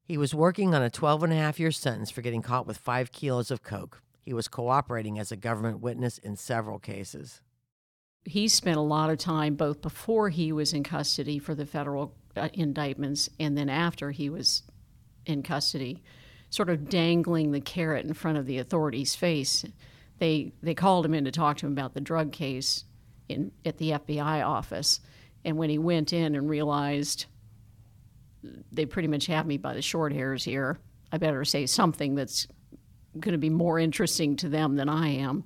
He 0.04 0.19
was 0.19 0.35
working 0.35 0.75
on 0.75 0.83
a 0.83 0.90
12 0.90 1.23
and 1.23 1.33
a 1.33 1.37
half 1.37 1.61
year 1.61 1.71
sentence 1.71 2.11
for 2.11 2.23
getting 2.23 2.42
caught 2.42 2.66
with 2.66 2.76
five 2.76 3.12
kilos 3.12 3.50
of 3.50 3.62
coke. 3.62 4.02
He 4.23 4.33
was 4.33 4.49
cooperating 4.49 5.19
as 5.19 5.33
a 5.33 5.37
government 5.37 5.81
witness 5.81 6.19
in 6.19 6.37
several 6.37 6.79
cases. 6.79 7.41
He 8.25 8.47
spent 8.47 8.76
a 8.76 8.83
lot 8.83 9.11
of 9.11 9.19
time 9.19 9.57
both 9.57 9.83
before 9.83 10.29
he 10.29 10.52
was 10.52 10.73
in 10.73 10.85
custody 10.85 11.38
for 11.38 11.55
the 11.55 11.67
federal 11.67 12.14
uh, 12.37 12.49
indictments 12.55 13.29
and 13.41 13.59
then 13.59 13.69
after 13.69 14.12
he 14.12 14.31
was 14.31 14.62
in 15.26 15.43
custody, 15.43 16.02
sort 16.50 16.71
of 16.71 16.88
dangling 16.88 17.50
the 17.50 17.61
carrot 17.61 18.05
in 18.05 18.14
front 18.14 18.38
of 18.38 18.47
the 18.47 18.59
authorities' 18.59 19.14
face. 19.14 19.64
They 20.19 20.52
they 20.62 20.75
called 20.75 21.05
him 21.05 21.14
in 21.14 21.25
to 21.25 21.33
talk 21.33 21.57
to 21.59 21.67
him 21.67 21.73
about 21.73 21.95
the 21.95 22.00
drug 22.00 22.31
case 22.31 22.85
in 23.29 23.50
at 23.64 23.79
the 23.79 23.93
FBI 23.93 24.47
office, 24.47 25.00
and 25.45 25.57
when 25.57 25.71
he 25.71 25.79
went 25.79 26.12
in 26.12 26.35
and 26.35 26.49
realized 26.49 27.26
they 28.71 28.87
pretty 28.87 29.09
much 29.09 29.26
have 29.26 29.47
me 29.47 29.57
by 29.57 29.75
the 29.75 29.83
short 29.83 30.12
hairs 30.12 30.45
here, 30.45 30.79
I 31.11 31.19
better 31.19 31.45
say 31.45 31.67
something 31.67 32.14
that's 32.14 32.47
going 33.19 33.33
to 33.33 33.38
be 33.38 33.50
more 33.50 33.78
interesting 33.78 34.37
to 34.37 34.49
them 34.49 34.76
than 34.76 34.88
I 34.88 35.09
am, 35.09 35.45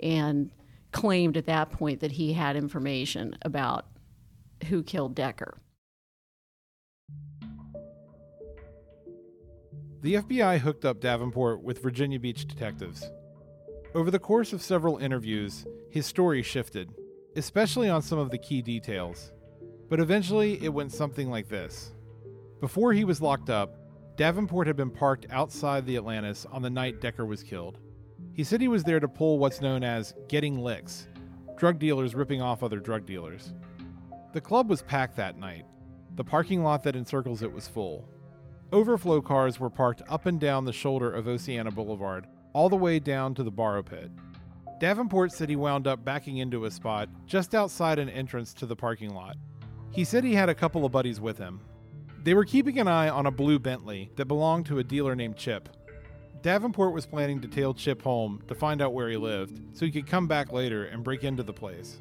and 0.00 0.50
claimed 0.92 1.36
at 1.36 1.46
that 1.46 1.70
point 1.70 2.00
that 2.00 2.12
he 2.12 2.32
had 2.32 2.56
information 2.56 3.36
about 3.42 3.86
who 4.68 4.82
killed 4.82 5.14
Decker. 5.14 5.58
The 10.02 10.14
FBI 10.16 10.58
hooked 10.58 10.84
up 10.84 11.00
Davenport 11.00 11.62
with 11.62 11.82
Virginia 11.82 12.20
Beach 12.20 12.46
detectives. 12.46 13.10
Over 13.94 14.10
the 14.10 14.18
course 14.18 14.52
of 14.52 14.60
several 14.60 14.98
interviews, 14.98 15.64
his 15.88 16.04
story 16.04 16.42
shifted, 16.42 16.90
especially 17.36 17.88
on 17.88 18.02
some 18.02 18.18
of 18.18 18.30
the 18.30 18.38
key 18.38 18.60
details. 18.60 19.32
But 19.88 20.00
eventually, 20.00 20.62
it 20.62 20.74
went 20.74 20.92
something 20.92 21.30
like 21.30 21.48
this. 21.48 21.94
Before 22.60 22.92
he 22.92 23.04
was 23.04 23.22
locked 23.22 23.50
up, 23.50 23.78
Davenport 24.16 24.68
had 24.68 24.76
been 24.76 24.90
parked 24.90 25.26
outside 25.30 25.84
the 25.84 25.96
Atlantis 25.96 26.46
on 26.52 26.62
the 26.62 26.70
night 26.70 27.00
Decker 27.00 27.26
was 27.26 27.42
killed. 27.42 27.78
He 28.32 28.44
said 28.44 28.60
he 28.60 28.68
was 28.68 28.84
there 28.84 29.00
to 29.00 29.08
pull 29.08 29.38
what's 29.38 29.60
known 29.60 29.82
as 29.82 30.14
getting 30.28 30.58
licks 30.58 31.08
drug 31.56 31.78
dealers 31.78 32.14
ripping 32.14 32.42
off 32.42 32.62
other 32.62 32.80
drug 32.80 33.06
dealers. 33.06 33.54
The 34.32 34.40
club 34.40 34.68
was 34.68 34.82
packed 34.82 35.16
that 35.16 35.38
night. 35.38 35.64
The 36.16 36.24
parking 36.24 36.62
lot 36.64 36.82
that 36.82 36.96
encircles 36.96 37.42
it 37.42 37.52
was 37.52 37.68
full. 37.68 38.08
Overflow 38.72 39.20
cars 39.22 39.60
were 39.60 39.70
parked 39.70 40.02
up 40.08 40.26
and 40.26 40.40
down 40.40 40.64
the 40.64 40.72
shoulder 40.72 41.12
of 41.12 41.28
Oceana 41.28 41.70
Boulevard, 41.70 42.26
all 42.52 42.68
the 42.68 42.76
way 42.76 42.98
down 42.98 43.34
to 43.34 43.44
the 43.44 43.50
borrow 43.52 43.82
pit. 43.82 44.10
Davenport 44.80 45.32
said 45.32 45.48
he 45.48 45.56
wound 45.56 45.86
up 45.86 46.04
backing 46.04 46.38
into 46.38 46.64
a 46.64 46.70
spot 46.70 47.08
just 47.24 47.54
outside 47.54 47.98
an 47.98 48.08
entrance 48.08 48.52
to 48.54 48.66
the 48.66 48.76
parking 48.76 49.14
lot. 49.14 49.36
He 49.92 50.02
said 50.02 50.24
he 50.24 50.34
had 50.34 50.48
a 50.48 50.54
couple 50.54 50.84
of 50.84 50.92
buddies 50.92 51.20
with 51.20 51.38
him. 51.38 51.60
They 52.24 52.32
were 52.32 52.46
keeping 52.46 52.78
an 52.78 52.88
eye 52.88 53.10
on 53.10 53.26
a 53.26 53.30
blue 53.30 53.58
Bentley 53.58 54.10
that 54.16 54.24
belonged 54.24 54.64
to 54.66 54.78
a 54.78 54.84
dealer 54.84 55.14
named 55.14 55.36
Chip. 55.36 55.68
Davenport 56.40 56.94
was 56.94 57.04
planning 57.04 57.38
to 57.42 57.48
tail 57.48 57.74
Chip 57.74 58.00
home 58.00 58.42
to 58.48 58.54
find 58.54 58.80
out 58.80 58.94
where 58.94 59.10
he 59.10 59.18
lived 59.18 59.60
so 59.76 59.84
he 59.84 59.92
could 59.92 60.06
come 60.06 60.26
back 60.26 60.50
later 60.50 60.84
and 60.84 61.04
break 61.04 61.22
into 61.22 61.42
the 61.42 61.52
place. 61.52 62.00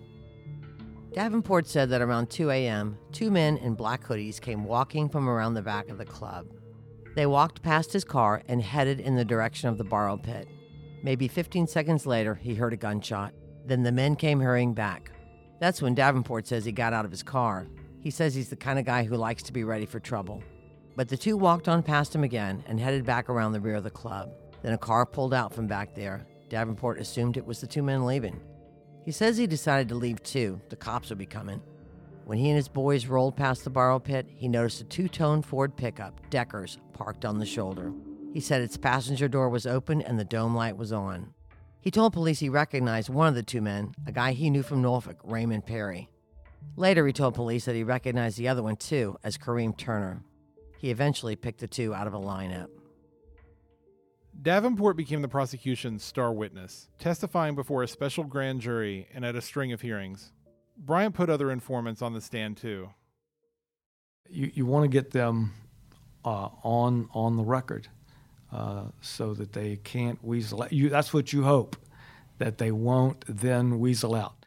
Davenport 1.13 1.67
said 1.67 1.89
that 1.89 2.01
around 2.01 2.29
2 2.29 2.51
a.m., 2.51 2.97
two 3.11 3.31
men 3.31 3.57
in 3.57 3.75
black 3.75 4.01
hoodies 4.01 4.39
came 4.39 4.63
walking 4.63 5.09
from 5.09 5.27
around 5.27 5.55
the 5.55 5.61
back 5.61 5.89
of 5.89 5.97
the 5.97 6.05
club. 6.05 6.47
They 7.15 7.25
walked 7.25 7.61
past 7.61 7.91
his 7.91 8.05
car 8.05 8.43
and 8.47 8.61
headed 8.61 9.01
in 9.01 9.17
the 9.17 9.25
direction 9.25 9.67
of 9.67 9.77
the 9.77 9.83
borrow 9.83 10.15
pit. 10.15 10.47
Maybe 11.03 11.27
15 11.27 11.67
seconds 11.67 12.05
later, 12.05 12.35
he 12.35 12.55
heard 12.55 12.71
a 12.71 12.77
gunshot. 12.77 13.33
Then 13.65 13.83
the 13.83 13.91
men 13.91 14.15
came 14.15 14.39
hurrying 14.39 14.73
back. 14.73 15.11
That's 15.59 15.81
when 15.81 15.95
Davenport 15.95 16.47
says 16.47 16.63
he 16.63 16.71
got 16.71 16.93
out 16.93 17.03
of 17.03 17.11
his 17.11 17.23
car. 17.23 17.67
He 18.03 18.11
says 18.11 18.35
he's 18.35 18.49
the 18.49 18.57
kind 18.57 18.77
of 18.77 18.85
guy 18.85 19.05
who 19.05 19.15
likes 19.15 19.43
to 19.43 19.53
be 19.53 19.63
ready 19.63 19.85
for 19.85 19.99
trouble. 19.99 20.43
But 20.97 21.07
the 21.07 21.15
two 21.15 21.37
walked 21.37 21.69
on 21.69 21.81
past 21.81 22.13
him 22.13 22.25
again 22.25 22.61
and 22.67 22.77
headed 22.77 23.05
back 23.05 23.29
around 23.29 23.53
the 23.53 23.61
rear 23.61 23.75
of 23.75 23.85
the 23.85 23.89
club. 23.89 24.29
Then 24.61 24.73
a 24.73 24.77
car 24.77 25.05
pulled 25.05 25.33
out 25.33 25.53
from 25.53 25.67
back 25.67 25.95
there. 25.95 26.27
Davenport 26.49 26.99
assumed 26.99 27.37
it 27.37 27.45
was 27.45 27.61
the 27.61 27.67
two 27.67 27.81
men 27.81 28.05
leaving. 28.05 28.41
He 29.05 29.11
says 29.11 29.37
he 29.37 29.47
decided 29.47 29.87
to 29.89 29.95
leave 29.95 30.21
too. 30.21 30.59
The 30.69 30.75
cops 30.75 31.09
would 31.09 31.17
be 31.17 31.25
coming. 31.25 31.61
When 32.25 32.37
he 32.37 32.49
and 32.49 32.57
his 32.57 32.67
boys 32.67 33.07
rolled 33.07 33.37
past 33.37 33.63
the 33.63 33.69
borrow 33.69 33.99
pit, 33.99 34.27
he 34.29 34.47
noticed 34.49 34.81
a 34.81 34.85
two 34.85 35.07
tone 35.07 35.41
Ford 35.41 35.75
pickup, 35.75 36.29
Deckers, 36.29 36.77
parked 36.91 37.23
on 37.23 37.39
the 37.39 37.45
shoulder. 37.45 37.93
He 38.33 38.41
said 38.41 38.61
its 38.61 38.77
passenger 38.77 39.29
door 39.29 39.49
was 39.49 39.65
open 39.65 40.01
and 40.01 40.19
the 40.19 40.25
dome 40.25 40.55
light 40.55 40.75
was 40.75 40.91
on. 40.91 41.33
He 41.79 41.91
told 41.91 42.13
police 42.13 42.39
he 42.39 42.49
recognized 42.49 43.09
one 43.09 43.27
of 43.27 43.35
the 43.35 43.43
two 43.43 43.61
men, 43.61 43.93
a 44.07 44.11
guy 44.11 44.33
he 44.33 44.49
knew 44.49 44.63
from 44.63 44.81
Norfolk, 44.81 45.19
Raymond 45.23 45.65
Perry. 45.65 46.09
Later, 46.75 47.05
he 47.05 47.13
told 47.13 47.35
police 47.35 47.65
that 47.65 47.75
he 47.75 47.83
recognized 47.83 48.37
the 48.37 48.47
other 48.47 48.63
one 48.63 48.75
too 48.75 49.17
as 49.23 49.37
Kareem 49.37 49.77
Turner. 49.77 50.23
He 50.79 50.89
eventually 50.89 51.35
picked 51.35 51.59
the 51.59 51.67
two 51.67 51.93
out 51.93 52.07
of 52.07 52.13
a 52.13 52.19
lineup. 52.19 52.67
Davenport 54.41 54.97
became 54.97 55.21
the 55.21 55.27
prosecution's 55.27 56.03
star 56.03 56.33
witness, 56.33 56.89
testifying 56.99 57.55
before 57.55 57.83
a 57.83 57.87
special 57.87 58.23
grand 58.23 58.61
jury 58.61 59.07
and 59.13 59.23
at 59.23 59.35
a 59.35 59.41
string 59.41 59.71
of 59.71 59.81
hearings. 59.81 60.31
Bryant 60.75 61.13
put 61.13 61.29
other 61.29 61.51
informants 61.51 62.01
on 62.01 62.13
the 62.13 62.21
stand 62.21 62.57
too. 62.57 62.89
You, 64.27 64.51
you 64.53 64.65
want 64.65 64.83
to 64.83 64.87
get 64.87 65.11
them 65.11 65.53
uh, 66.25 66.49
on 66.63 67.09
on 67.13 67.37
the 67.37 67.43
record 67.43 67.87
uh, 68.51 68.85
so 69.01 69.33
that 69.35 69.53
they 69.53 69.77
can't 69.77 70.23
weasel 70.23 70.63
out. 70.63 70.73
You, 70.73 70.89
that's 70.89 71.13
what 71.13 71.31
you 71.31 71.43
hope, 71.43 71.75
that 72.39 72.57
they 72.57 72.71
won't 72.71 73.23
then 73.27 73.79
weasel 73.79 74.15
out. 74.15 74.42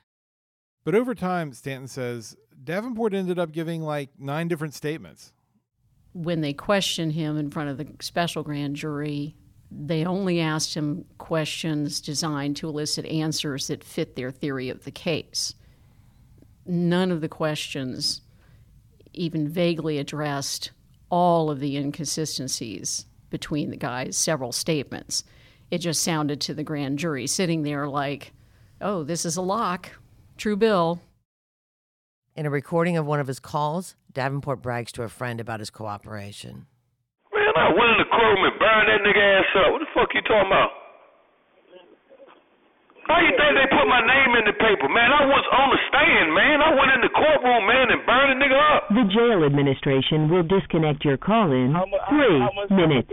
But 0.86 0.94
over 0.94 1.16
time, 1.16 1.52
Stanton 1.52 1.88
says, 1.88 2.36
Davenport 2.62 3.12
ended 3.12 3.40
up 3.40 3.50
giving 3.50 3.82
like 3.82 4.10
nine 4.20 4.46
different 4.46 4.72
statements. 4.72 5.32
When 6.12 6.42
they 6.42 6.52
questioned 6.52 7.14
him 7.14 7.36
in 7.36 7.50
front 7.50 7.70
of 7.70 7.76
the 7.76 7.88
special 8.00 8.44
grand 8.44 8.76
jury, 8.76 9.34
they 9.68 10.04
only 10.04 10.40
asked 10.40 10.74
him 10.74 11.04
questions 11.18 12.00
designed 12.00 12.54
to 12.58 12.68
elicit 12.68 13.04
answers 13.06 13.66
that 13.66 13.82
fit 13.82 14.14
their 14.14 14.30
theory 14.30 14.68
of 14.68 14.84
the 14.84 14.92
case. 14.92 15.56
None 16.64 17.10
of 17.10 17.20
the 17.20 17.28
questions 17.28 18.20
even 19.12 19.48
vaguely 19.48 19.98
addressed 19.98 20.70
all 21.10 21.50
of 21.50 21.58
the 21.58 21.76
inconsistencies 21.76 23.06
between 23.28 23.70
the 23.70 23.76
guys' 23.76 24.16
several 24.16 24.52
statements. 24.52 25.24
It 25.68 25.78
just 25.78 26.04
sounded 26.04 26.40
to 26.42 26.54
the 26.54 26.62
grand 26.62 27.00
jury 27.00 27.26
sitting 27.26 27.64
there 27.64 27.88
like, 27.88 28.32
oh, 28.80 29.02
this 29.02 29.24
is 29.24 29.36
a 29.36 29.42
lock. 29.42 29.90
True 30.36 30.56
bill. 30.56 31.00
In 32.36 32.44
a 32.44 32.50
recording 32.50 32.98
of 32.98 33.06
one 33.06 33.20
of 33.20 33.26
his 33.26 33.40
calls, 33.40 33.96
Davenport 34.12 34.60
brags 34.60 34.92
to 34.92 35.02
a 35.02 35.08
friend 35.08 35.40
about 35.40 35.60
his 35.60 35.70
cooperation. 35.70 36.66
Man, 37.32 37.54
I 37.56 37.72
went 37.72 37.88
in 37.96 37.98
the 38.04 38.10
courtroom 38.12 38.44
and 38.44 38.58
burned 38.60 38.88
that 38.92 39.00
nigga 39.00 39.16
ass 39.16 39.48
up. 39.64 39.72
What 39.72 39.80
the 39.80 39.88
fuck 39.96 40.12
you 40.12 40.20
talking 40.28 40.52
about? 40.52 40.70
How 43.08 43.16
you 43.24 43.32
think 43.32 43.52
they 43.56 43.64
put 43.70 43.88
my 43.88 44.02
name 44.04 44.36
in 44.36 44.44
the 44.44 44.56
paper, 44.60 44.92
man? 44.92 45.08
I 45.08 45.24
was 45.24 45.44
on 45.56 45.68
the 45.72 45.80
stand, 45.88 46.28
man. 46.34 46.60
I 46.60 46.74
went 46.74 46.90
in 46.92 47.00
the 47.00 47.12
courtroom, 47.16 47.64
man, 47.64 47.86
and 47.96 48.04
burned 48.04 48.34
a 48.34 48.36
nigga 48.36 48.58
up. 48.76 48.92
The 48.92 49.06
jail 49.08 49.40
administration 49.46 50.28
will 50.28 50.42
disconnect 50.42 51.04
your 51.04 51.16
call 51.16 51.48
in 51.48 51.72
three 52.12 52.76
minutes. 52.76 53.08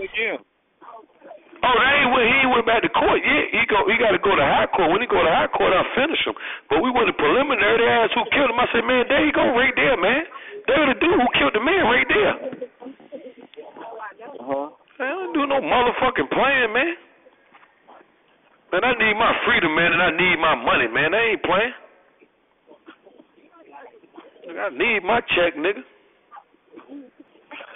Oh, 1.63 1.75
that 1.79 1.91
ain't 1.95 2.11
what 2.11 2.27
he 2.27 2.39
went 2.51 2.65
back 2.67 2.83
to 2.83 2.91
court. 2.91 3.23
Yeah, 3.23 3.43
he 3.55 3.63
go. 3.71 3.87
He 3.87 3.95
got 3.95 4.11
to 4.11 4.19
go 4.19 4.35
to 4.35 4.43
high 4.43 4.67
court. 4.67 4.91
When 4.91 4.99
he 4.99 5.07
go 5.07 5.23
to 5.23 5.31
high 5.31 5.47
court, 5.47 5.71
I'll 5.71 5.87
finish 5.95 6.19
him. 6.27 6.35
But 6.67 6.83
we 6.83 6.91
went 6.91 7.07
to 7.07 7.15
preliminary. 7.15 7.79
They 7.79 7.87
asked 7.87 8.19
who 8.19 8.27
killed 8.35 8.51
him. 8.51 8.59
I 8.59 8.67
said, 8.75 8.83
man, 8.83 9.07
there 9.07 9.23
you 9.23 9.31
go, 9.31 9.47
right 9.55 9.71
there, 9.71 9.95
man. 9.95 10.27
There 10.67 10.91
the 10.91 10.99
dude 10.99 11.15
who 11.15 11.27
killed 11.39 11.55
the 11.55 11.63
man, 11.63 11.83
right 11.87 12.07
there. 12.11 12.35
Uh-huh. 14.43 14.75
I 14.75 15.07
don't 15.07 15.31
do 15.31 15.47
no 15.47 15.63
motherfucking 15.63 16.27
playing, 16.35 16.71
man. 16.75 16.93
Man, 18.75 18.83
I 18.83 18.91
need 18.99 19.15
my 19.15 19.31
freedom, 19.47 19.71
man, 19.75 19.93
and 19.95 20.03
I 20.03 20.11
need 20.11 20.37
my 20.43 20.55
money, 20.59 20.91
man. 20.91 21.15
I 21.15 21.21
ain't 21.31 21.43
playing. 21.43 21.75
I 24.51 24.69
need 24.75 24.99
my 25.07 25.21
check, 25.31 25.55
nigga. 25.55 25.83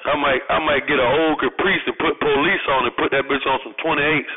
I 0.07 0.15
might, 0.15 0.41
I 0.47 0.57
might 0.63 0.87
get 0.87 0.95
an 0.95 1.11
old 1.19 1.43
caprice 1.43 1.83
and 1.83 1.97
put 1.99 2.15
police 2.19 2.65
on 2.71 2.87
and 2.87 2.95
put 2.95 3.11
that 3.11 3.27
bitch 3.27 3.43
on 3.43 3.59
some 3.67 3.75
28s. 3.83 4.33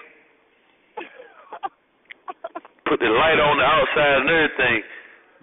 Put 2.91 2.99
the 2.99 3.07
light 3.07 3.39
on 3.39 3.55
the 3.55 3.67
outside 3.67 4.27
and 4.27 4.31
everything. 4.31 4.83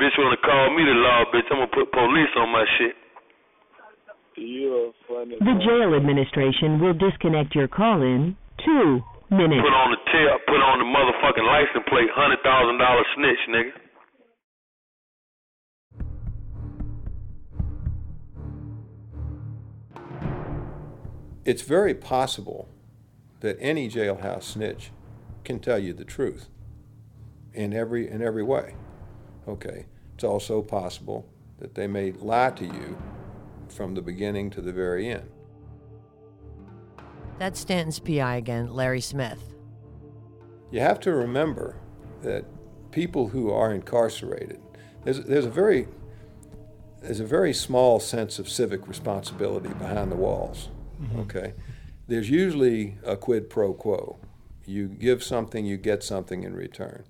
Bitch 0.03 0.11
wanna 0.19 0.37
call 0.43 0.75
me 0.75 0.83
the 0.83 0.97
law, 0.99 1.23
bitch. 1.31 1.47
I'm 1.47 1.63
gonna 1.63 1.71
put 1.71 1.87
police 1.95 2.33
on 2.35 2.51
my 2.51 2.65
shit. 2.77 2.95
You're 4.35 4.91
funny. 5.07 5.39
The 5.39 5.55
jail 5.63 5.95
administration 5.95 6.77
will 6.77 6.93
disconnect 6.93 7.55
your 7.55 7.71
call 7.71 8.03
in 8.03 8.35
two 8.61 9.01
minutes. 9.31 9.63
Put 9.63 9.73
on 9.73 9.89
the 9.95 10.01
tail, 10.11 10.37
put 10.45 10.61
on 10.61 10.77
the 10.83 10.87
motherfucking 10.91 11.47
license 11.47 11.87
plate, 11.87 12.11
hundred 12.13 12.43
thousand 12.43 12.77
dollar 12.77 13.03
snitch, 13.15 13.43
nigga. 13.49 13.71
It's 21.47 21.61
very 21.61 21.93
possible 21.93 22.67
that 23.39 23.55
any 23.61 23.89
jailhouse 23.89 24.43
snitch 24.43 24.91
can 25.45 25.59
tell 25.59 25.79
you 25.79 25.93
the 25.93 26.03
truth 26.03 26.49
in 27.53 27.73
every 27.73 28.09
in 28.09 28.21
every 28.21 28.43
way. 28.43 28.75
Okay. 29.47 29.85
It's 30.13 30.25
also 30.25 30.61
possible 30.61 31.25
that 31.59 31.73
they 31.73 31.87
may 31.87 32.11
lie 32.11 32.49
to 32.49 32.65
you 32.65 32.97
from 33.69 33.95
the 33.95 34.01
beginning 34.01 34.49
to 34.49 34.61
the 34.61 34.73
very 34.73 35.07
end. 35.09 35.29
That's 37.39 37.61
Stanton's 37.61 37.99
PI 37.99 38.35
again, 38.35 38.73
Larry 38.73 38.99
Smith. 38.99 39.55
You 40.69 40.81
have 40.81 40.99
to 41.01 41.13
remember 41.13 41.77
that 42.23 42.43
people 42.91 43.29
who 43.29 43.51
are 43.51 43.73
incarcerated, 43.73 44.59
there's, 45.05 45.23
there's 45.23 45.45
a 45.45 45.49
very 45.49 45.87
there's 47.01 47.21
a 47.21 47.25
very 47.25 47.53
small 47.53 48.01
sense 48.01 48.37
of 48.37 48.49
civic 48.49 48.85
responsibility 48.85 49.69
behind 49.69 50.11
the 50.11 50.17
walls. 50.17 50.67
Mm-hmm. 51.01 51.19
Okay, 51.19 51.53
there's 52.07 52.29
usually 52.29 52.97
a 53.05 53.15
quid 53.15 53.49
pro 53.49 53.73
quo. 53.73 54.17
You 54.65 54.87
give 54.87 55.23
something, 55.23 55.65
you 55.65 55.77
get 55.77 56.03
something 56.03 56.43
in 56.43 56.53
return. 56.53 57.03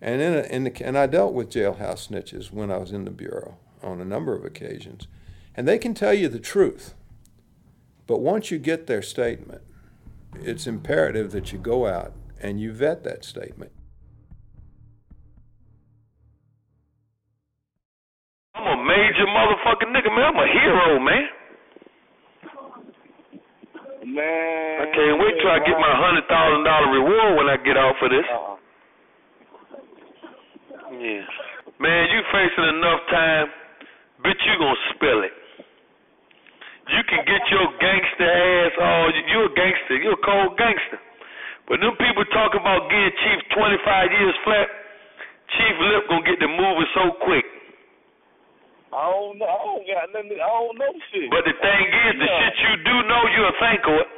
And 0.00 0.20
in, 0.20 0.34
a, 0.34 0.42
in 0.42 0.64
the, 0.64 0.82
and 0.86 0.96
I 0.96 1.06
dealt 1.06 1.32
with 1.32 1.50
jailhouse 1.50 2.08
snitches 2.08 2.52
when 2.52 2.70
I 2.70 2.76
was 2.76 2.92
in 2.92 3.04
the 3.04 3.10
bureau 3.10 3.56
on 3.82 4.00
a 4.00 4.04
number 4.04 4.34
of 4.34 4.44
occasions, 4.44 5.06
and 5.54 5.66
they 5.66 5.78
can 5.78 5.94
tell 5.94 6.14
you 6.14 6.28
the 6.28 6.38
truth. 6.38 6.94
But 8.06 8.20
once 8.20 8.50
you 8.50 8.58
get 8.58 8.86
their 8.86 9.02
statement, 9.02 9.62
it's 10.34 10.66
imperative 10.66 11.32
that 11.32 11.52
you 11.52 11.58
go 11.58 11.86
out 11.86 12.12
and 12.40 12.60
you 12.60 12.72
vet 12.72 13.04
that 13.04 13.24
statement. 13.24 13.72
I'm 18.54 18.66
a 18.66 18.84
major 18.84 19.26
motherfucking 19.26 19.92
nigga, 19.92 20.14
man. 20.14 20.24
I'm 20.24 20.36
a 20.36 20.46
hero, 20.52 21.00
man. 21.00 21.28
Man. 24.16 24.80
I 24.80 24.86
can't 24.96 25.20
wait 25.20 25.36
till 25.44 25.52
I 25.52 25.60
get 25.60 25.76
my 25.76 25.92
hundred 25.92 26.24
thousand 26.24 26.64
dollar 26.64 26.88
reward 26.88 27.36
when 27.36 27.52
I 27.52 27.60
get 27.60 27.76
off 27.76 28.00
of 28.00 28.08
this. 28.08 28.24
Uh-uh. 28.24 28.56
Yeah. 30.96 31.28
Man, 31.76 32.02
you 32.08 32.20
facing 32.32 32.68
enough 32.80 33.00
time, 33.12 33.46
bitch, 34.24 34.40
you 34.40 34.56
gonna 34.56 34.84
spill 34.96 35.20
it. 35.20 35.34
You 36.88 37.02
can 37.12 37.20
get 37.28 37.42
your 37.52 37.66
gangster 37.76 38.24
ass 38.24 38.72
all 38.80 39.12
you 39.12 39.38
a 39.44 39.52
gangster, 39.52 40.00
you 40.00 40.16
a 40.16 40.20
cold 40.24 40.56
gangster. 40.56 40.96
But 41.68 41.84
them 41.84 41.92
people 42.00 42.24
talk 42.32 42.56
about 42.56 42.88
getting 42.88 43.12
Chief 43.20 43.40
twenty 43.52 43.76
five 43.84 44.08
years 44.16 44.36
flat, 44.48 44.68
Chief 45.60 45.74
Lip 45.92 46.02
gonna 46.08 46.24
get 46.24 46.40
the 46.40 46.48
moving 46.48 46.88
so 46.96 47.20
quick. 47.20 47.44
I 49.42 49.46
don't 49.46 49.48
know. 49.48 49.48
I 49.48 49.58
don't 49.64 49.84
got 49.86 50.06
nothing. 50.12 50.38
I 50.40 50.48
don't 50.48 50.78
know 50.78 50.92
shit. 51.12 51.28
But 51.30 51.44
the 51.44 51.52
thing 51.52 51.84
is, 52.06 52.12
the 52.18 52.26
Yeah. 52.26 52.38
shit 52.40 52.54
you 52.64 52.74
do 52.84 52.96
know, 53.08 53.22
you'll 53.36 53.58
think 53.60 53.82
of 53.86 53.94
it. 54.00 54.08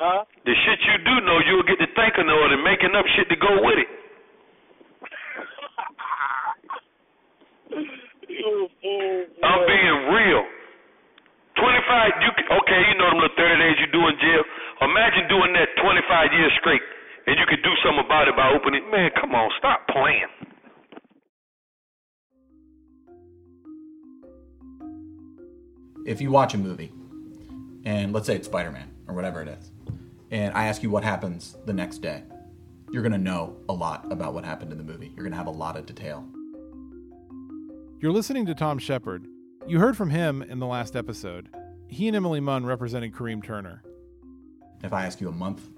Huh? 0.00 0.24
The 0.44 0.54
shit 0.54 0.80
you 0.86 0.96
do 1.04 1.20
know, 1.26 1.38
you'll 1.44 1.62
get 1.68 1.78
to 1.78 1.86
thinking 1.92 2.28
of 2.28 2.38
it 2.46 2.52
and 2.52 2.64
making 2.64 2.94
up 2.94 3.06
shit 3.16 3.28
to 3.28 3.36
go 3.36 3.62
with 3.62 3.78
it. 3.78 3.88
You 8.30 8.68
fool. 8.80 9.26
I'm 9.42 9.66
being 9.66 9.98
real. 10.14 10.44
25, 11.58 12.22
you 12.22 12.30
okay, 12.62 12.80
you 12.88 12.94
know 12.96 13.10
them 13.10 13.18
little 13.20 13.36
30 13.36 13.58
days 13.58 13.76
you 13.82 13.88
do 13.92 14.00
in 14.06 14.16
jail. 14.16 14.42
Imagine 14.86 15.28
doing 15.28 15.52
that 15.52 15.68
25 15.82 16.32
years 16.32 16.52
straight 16.62 16.80
and 17.26 17.36
you 17.36 17.44
could 17.46 17.60
do 17.62 17.74
something 17.84 18.06
about 18.06 18.28
it 18.28 18.36
by 18.36 18.48
opening. 18.54 18.88
Man, 18.88 19.10
come 19.20 19.34
on, 19.34 19.50
stop 19.58 19.84
playing. 19.92 20.30
If 26.06 26.20
you 26.20 26.30
watch 26.30 26.54
a 26.54 26.58
movie, 26.58 26.92
and 27.84 28.12
let's 28.12 28.26
say 28.26 28.36
it's 28.36 28.46
Spider 28.46 28.70
Man 28.70 28.90
or 29.08 29.14
whatever 29.14 29.42
it 29.42 29.48
is, 29.48 29.70
and 30.30 30.54
I 30.54 30.66
ask 30.66 30.82
you 30.82 30.90
what 30.90 31.04
happens 31.04 31.56
the 31.66 31.72
next 31.72 31.98
day, 31.98 32.22
you're 32.92 33.02
going 33.02 33.12
to 33.12 33.18
know 33.18 33.56
a 33.68 33.72
lot 33.72 34.10
about 34.10 34.34
what 34.34 34.44
happened 34.44 34.72
in 34.72 34.78
the 34.78 34.84
movie. 34.84 35.06
You're 35.14 35.24
going 35.24 35.32
to 35.32 35.36
have 35.36 35.46
a 35.46 35.50
lot 35.50 35.76
of 35.76 35.86
detail. 35.86 36.24
You're 38.00 38.12
listening 38.12 38.46
to 38.46 38.54
Tom 38.54 38.78
Shepard. 38.78 39.26
You 39.66 39.78
heard 39.78 39.96
from 39.96 40.10
him 40.10 40.42
in 40.42 40.58
the 40.58 40.66
last 40.66 40.96
episode. 40.96 41.48
He 41.88 42.08
and 42.08 42.16
Emily 42.16 42.40
Munn 42.40 42.64
represented 42.64 43.12
Kareem 43.12 43.44
Turner. 43.44 43.82
If 44.82 44.92
I 44.92 45.04
ask 45.04 45.20
you 45.20 45.28
a 45.28 45.32
month 45.32 45.68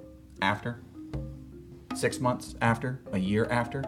after, 0.41 0.81
six 1.95 2.21
months 2.21 2.55
after, 2.61 3.01
a 3.13 3.19
year 3.19 3.47
after, 3.47 3.83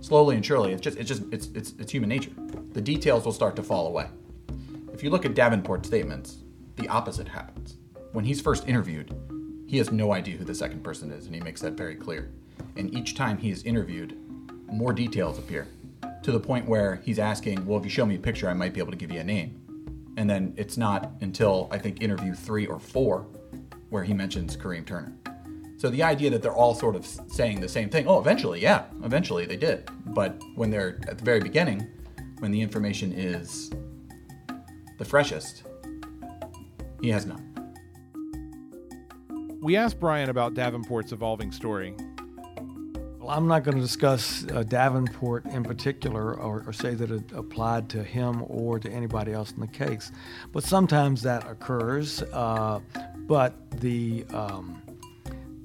slowly 0.00 0.36
and 0.36 0.44
surely, 0.44 0.72
it's 0.72 0.82
just 0.82 0.98
it's 0.98 1.08
just 1.08 1.22
it's 1.32 1.46
it's 1.54 1.74
it's 1.78 1.92
human 1.92 2.08
nature. 2.08 2.32
The 2.72 2.80
details 2.80 3.24
will 3.24 3.32
start 3.32 3.56
to 3.56 3.62
fall 3.62 3.86
away. 3.86 4.08
If 4.98 5.04
you 5.04 5.10
look 5.10 5.24
at 5.24 5.34
Davenport's 5.34 5.86
statements, 5.86 6.38
the 6.74 6.88
opposite 6.88 7.28
happens. 7.28 7.76
When 8.10 8.24
he's 8.24 8.40
first 8.40 8.66
interviewed, 8.66 9.14
he 9.64 9.78
has 9.78 9.92
no 9.92 10.12
idea 10.12 10.36
who 10.36 10.44
the 10.44 10.56
second 10.56 10.82
person 10.82 11.12
is, 11.12 11.26
and 11.26 11.34
he 11.36 11.40
makes 11.40 11.60
that 11.60 11.74
very 11.74 11.94
clear. 11.94 12.32
And 12.74 12.92
each 12.92 13.14
time 13.14 13.38
he 13.38 13.52
is 13.52 13.62
interviewed, 13.62 14.18
more 14.66 14.92
details 14.92 15.38
appear 15.38 15.68
to 16.24 16.32
the 16.32 16.40
point 16.40 16.66
where 16.66 16.96
he's 16.96 17.20
asking, 17.20 17.64
Well, 17.64 17.78
if 17.78 17.84
you 17.84 17.90
show 17.90 18.04
me 18.04 18.16
a 18.16 18.18
picture, 18.18 18.48
I 18.48 18.54
might 18.54 18.74
be 18.74 18.80
able 18.80 18.90
to 18.90 18.96
give 18.96 19.12
you 19.12 19.20
a 19.20 19.24
name. 19.24 19.60
And 20.16 20.28
then 20.28 20.52
it's 20.56 20.76
not 20.76 21.12
until 21.20 21.68
I 21.70 21.78
think 21.78 22.02
interview 22.02 22.34
three 22.34 22.66
or 22.66 22.80
four 22.80 23.28
where 23.90 24.02
he 24.02 24.12
mentions 24.12 24.56
Kareem 24.56 24.84
Turner. 24.84 25.12
So 25.76 25.90
the 25.90 26.02
idea 26.02 26.28
that 26.30 26.42
they're 26.42 26.50
all 26.50 26.74
sort 26.74 26.96
of 26.96 27.06
saying 27.06 27.60
the 27.60 27.68
same 27.68 27.88
thing, 27.88 28.08
oh, 28.08 28.18
eventually, 28.18 28.60
yeah, 28.60 28.86
eventually 29.04 29.46
they 29.46 29.56
did. 29.56 29.88
But 30.06 30.42
when 30.56 30.70
they're 30.70 30.98
at 31.06 31.18
the 31.18 31.24
very 31.24 31.38
beginning, 31.38 31.86
when 32.40 32.50
the 32.50 32.60
information 32.60 33.12
is 33.12 33.70
the 34.98 35.04
freshest, 35.04 35.64
he 37.00 37.08
has 37.10 37.24
none. 37.24 37.44
We 39.60 39.76
asked 39.76 39.98
Bryant 39.98 40.30
about 40.30 40.54
Davenport's 40.54 41.12
evolving 41.12 41.50
story. 41.50 41.94
Well, 43.18 43.30
I'm 43.30 43.46
not 43.46 43.64
going 43.64 43.76
to 43.76 43.82
discuss 43.82 44.46
uh, 44.52 44.62
Davenport 44.62 45.46
in 45.46 45.64
particular 45.64 46.34
or, 46.34 46.64
or 46.66 46.72
say 46.72 46.94
that 46.94 47.10
it 47.10 47.32
applied 47.32 47.88
to 47.90 48.02
him 48.02 48.44
or 48.46 48.78
to 48.78 48.90
anybody 48.90 49.32
else 49.32 49.52
in 49.52 49.60
the 49.60 49.66
case, 49.66 50.12
but 50.52 50.62
sometimes 50.62 51.22
that 51.22 51.46
occurs. 51.48 52.22
Uh, 52.32 52.80
but 53.26 53.54
the 53.80 54.24
um, 54.32 54.82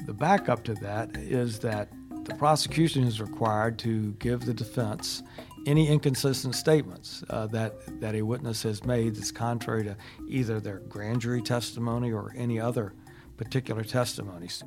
the 0.05 0.13
backup 0.13 0.63
to 0.65 0.73
that 0.75 1.15
is 1.15 1.59
that 1.59 1.89
the 2.25 2.35
prosecution 2.35 3.03
is 3.03 3.21
required 3.21 3.77
to 3.79 4.11
give 4.13 4.45
the 4.45 4.53
defense 4.53 5.23
any 5.65 5.87
inconsistent 5.87 6.55
statements 6.55 7.23
uh, 7.29 7.47
that 7.47 7.73
that 8.01 8.15
a 8.15 8.21
witness 8.21 8.63
has 8.63 8.83
made 8.83 9.15
that's 9.15 9.31
contrary 9.31 9.83
to 9.83 9.95
either 10.27 10.59
their 10.59 10.79
grand 10.79 11.21
jury 11.21 11.41
testimony 11.41 12.11
or 12.11 12.33
any 12.35 12.59
other 12.59 12.93
particular 13.37 13.83
testimonies. 13.83 14.63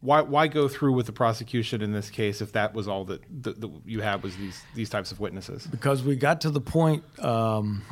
Why 0.00 0.20
why 0.20 0.48
go 0.48 0.68
through 0.68 0.92
with 0.92 1.06
the 1.06 1.12
prosecution 1.12 1.80
in 1.82 1.92
this 1.92 2.10
case 2.10 2.40
if 2.40 2.52
that 2.52 2.74
was 2.74 2.86
all 2.86 3.04
that, 3.06 3.22
that, 3.42 3.60
that 3.60 3.70
you 3.86 4.02
had 4.02 4.22
was 4.22 4.36
these 4.36 4.62
these 4.74 4.90
types 4.90 5.12
of 5.12 5.20
witnesses? 5.20 5.66
because 5.66 6.02
we 6.02 6.16
got 6.16 6.40
to 6.42 6.50
the 6.50 6.60
point 6.60 7.02
um, 7.24 7.82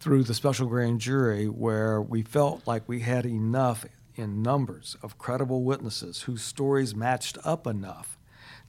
through 0.00 0.24
the 0.24 0.34
special 0.34 0.66
grand 0.66 1.00
jury 1.00 1.48
where 1.48 2.00
we 2.00 2.22
felt 2.22 2.66
like 2.66 2.88
we 2.88 3.00
had 3.00 3.26
enough 3.26 3.84
in 4.14 4.42
numbers 4.42 4.96
of 5.02 5.18
credible 5.18 5.62
witnesses 5.62 6.22
whose 6.22 6.42
stories 6.42 6.94
matched 6.94 7.38
up 7.44 7.66
enough 7.66 8.18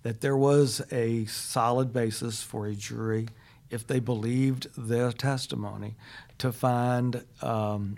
that 0.04 0.22
there 0.22 0.38
was 0.38 0.82
a 0.92 1.26
solid 1.26 1.92
basis 1.92 2.44
for 2.44 2.68
a 2.68 2.76
jury, 2.76 3.28
if 3.70 3.88
they 3.88 4.00
believed 4.00 4.68
their 4.78 5.12
testimony, 5.12 5.96
to 6.38 6.52
find 6.52 7.24
um, 7.42 7.98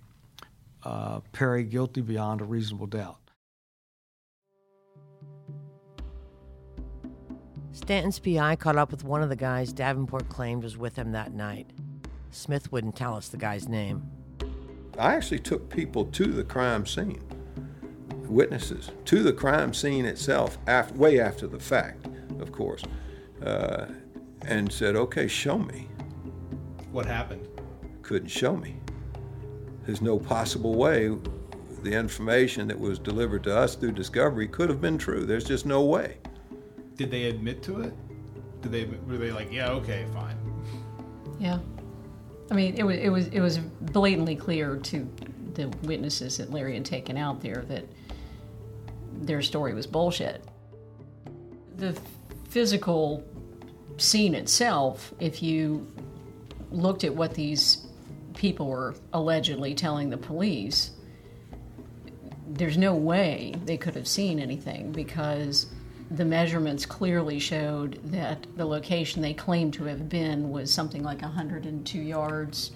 uh, 0.84 1.20
Perry 1.32 1.64
guilty 1.64 2.02
beyond 2.02 2.42
a 2.42 2.46
reasonable 2.46 2.88
doubt. 2.88 3.18
Stanton's 7.72 8.20
PI 8.20 8.56
caught 8.56 8.78
up 8.78 8.90
with 8.90 9.04
one 9.04 9.22
of 9.22 9.28
the 9.28 9.36
guys 9.36 9.74
Davenport 9.74 10.30
claimed 10.30 10.64
was 10.64 10.78
with 10.78 10.96
him 10.96 11.12
that 11.12 11.34
night. 11.34 11.70
Smith 12.32 12.72
wouldn't 12.72 12.96
tell 12.96 13.16
us 13.16 13.28
the 13.28 13.38
guy's 13.38 13.68
name. 13.68 14.10
I 14.98 15.14
actually 15.16 15.40
took 15.40 15.70
people 15.70 16.06
to 16.06 16.26
the 16.26 16.44
crime 16.44 16.86
scene, 16.86 17.22
witnesses 18.30 18.92
to 19.06 19.24
the 19.24 19.34
crime 19.34 19.74
scene 19.74 20.06
itself, 20.06 20.58
after, 20.68 20.94
way 20.96 21.20
after 21.20 21.48
the 21.48 21.60
fact, 21.60 22.08
of 22.40 22.52
course, 22.52 22.84
uh, 23.44 23.88
and 24.46 24.72
said, 24.72 24.96
"Okay, 24.96 25.28
show 25.28 25.58
me." 25.58 25.88
What 26.92 27.06
happened? 27.06 27.48
Couldn't 28.02 28.30
show 28.30 28.56
me. 28.56 28.78
There's 29.86 30.02
no 30.02 30.18
possible 30.18 30.76
way 30.76 31.16
the 31.86 31.94
information 31.94 32.68
that 32.68 32.80
was 32.80 32.98
delivered 32.98 33.44
to 33.44 33.56
us 33.56 33.76
through 33.76 33.92
discovery 33.92 34.48
could 34.48 34.70
have 34.70 34.82
been 34.82 34.98
true. 34.98 35.26
There's 35.26 35.44
just 35.44 35.66
no 35.66 35.84
way. 35.84 36.18
Did 36.96 37.12
they 37.12 37.26
admit 37.26 37.62
to 37.64 37.82
it? 37.82 37.94
Did 38.62 38.72
they 38.72 38.86
were 38.86 39.18
they 39.18 39.32
like, 39.32 39.52
yeah, 39.52 39.70
okay, 39.70 40.06
fine. 40.12 40.36
Yeah. 41.40 41.60
I 42.50 42.56
mean, 42.56 42.76
it 42.76 42.84
was 42.84 42.98
it 42.98 43.10
was 43.10 43.28
it 43.28 43.40
was 43.40 43.60
blatantly 43.60 44.36
clear 44.36 44.78
to 44.78 45.08
the 45.54 45.68
witnesses 45.84 46.38
that 46.38 46.52
Larry 46.52 46.74
had 46.74 46.86
taken 46.86 47.18
out 47.18 47.42
there 47.42 47.64
that 47.68 47.86
their 49.26 49.42
story 49.42 49.74
was 49.74 49.88
bullshit. 49.88 50.44
The 51.78 52.00
physical 52.50 53.24
scene 53.98 54.36
itself, 54.36 55.14
if 55.20 55.42
you 55.42 55.92
looked 56.72 57.04
at 57.04 57.14
what 57.14 57.34
these 57.34 57.88
people 58.36 58.68
were 58.68 58.96
allegedly 59.14 59.74
telling 59.74 60.10
the 60.10 60.18
police, 60.18 60.92
there's 62.48 62.78
no 62.78 62.96
way 62.96 63.54
they 63.66 63.78
could 63.78 63.96
have 63.96 64.08
seen 64.08 64.40
anything 64.40 64.92
because 64.92 65.68
the 66.12 66.26
measurements 66.26 66.86
clearly 66.86 67.40
showed 67.40 68.00
that 68.12 68.46
the 68.56 68.66
location 68.66 69.22
they 69.22 69.34
claimed 69.34 69.74
to 69.74 69.86
have 69.86 70.08
been 70.08 70.52
was 70.52 70.72
something 70.72 71.04
like 71.04 71.22
102 71.22 72.00
yards 72.00 72.72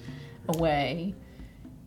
away 0.47 1.13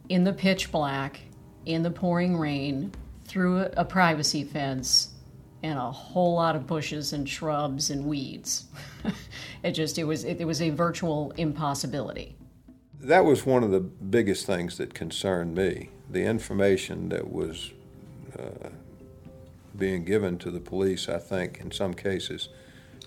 in 0.09 0.25
the 0.25 0.33
pitch 0.33 0.71
black, 0.71 1.21
in 1.67 1.83
the 1.83 1.91
pouring 1.91 2.37
rain, 2.37 2.93
through 3.33 3.63
a, 3.79 3.85
privacy 3.85 4.45
fence, 4.45 5.09
and 5.63 5.79
a 5.79 5.91
whole 5.91 6.35
lot 6.35 6.55
of 6.55 6.67
bushes 6.67 7.15
and 7.15 7.27
shrubs 7.27 7.89
and 7.89 8.05
weeds. 8.05 8.67
it 9.63 9.73
just 9.73 9.97
it 9.97 10.05
was 10.05 10.25
it, 10.25 10.39
it 10.39 10.45
was 10.45 10.61
a 10.61 10.69
virtual 10.69 11.33
impossibility. 11.39 12.37
That 13.01 13.25
was 13.25 13.47
one 13.47 13.65
of 13.65 13.71
the 13.71 13.81
biggest 13.81 14.45
things 14.45 14.77
that 14.77 14.93
concerned 14.93 15.55
me. 15.55 15.89
The 16.11 16.25
information 16.25 17.09
that 17.09 17.33
was 17.33 17.73
uh, 18.39 18.69
being 19.79 20.05
given 20.05 20.37
to 20.41 20.51
the 20.51 20.61
police, 20.61 21.09
I 21.09 21.19
think, 21.19 21.59
in 21.59 21.73
some 21.73 21.95
cases, 21.95 22.51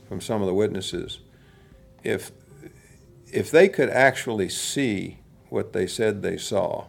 from 0.09 0.21
some 0.21 0.41
of 0.41 0.47
the 0.47 0.55
witnesses, 0.55 1.19
if 2.03 2.31
if 3.31 3.51
they 3.51 3.69
could 3.69 3.91
actually 3.91 4.49
see 4.49 5.19
what 5.49 5.73
they 5.73 5.85
said 5.85 6.23
they 6.23 6.37
saw 6.37 6.85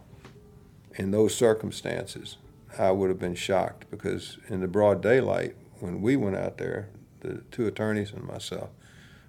in 0.94 1.10
those 1.10 1.34
circumstances, 1.34 2.38
I 2.78 2.90
would 2.90 3.08
have 3.08 3.18
been 3.18 3.34
shocked 3.34 3.90
because 3.90 4.38
in 4.48 4.60
the 4.60 4.68
broad 4.68 5.02
daylight, 5.02 5.56
when 5.80 6.02
we 6.02 6.16
went 6.16 6.36
out 6.36 6.58
there, 6.58 6.90
the 7.20 7.42
two 7.50 7.66
attorneys 7.66 8.12
and 8.12 8.24
myself, 8.24 8.70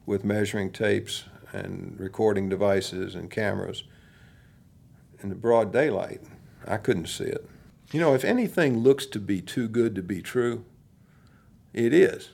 with 0.06 0.24
measuring 0.24 0.72
tapes 0.72 1.26
and 1.54 1.96
recording 2.00 2.50
devices 2.50 3.16
and 3.16 3.30
cameras, 3.30 3.84
in 5.22 5.30
the 5.30 5.36
broad 5.36 5.72
daylight, 5.72 6.22
I 6.68 6.78
couldn't 6.78 7.08
see 7.08 7.26
it. 7.26 7.50
You 7.92 8.02
know, 8.02 8.14
if 8.14 8.26
anything 8.26 8.80
looks 8.80 9.06
to 9.08 9.20
be 9.20 9.42
too 9.42 9.68
good 9.68 9.96
to 9.96 10.04
be 10.04 10.22
true, 10.22 10.66
it 11.74 11.94
is. 11.94 12.32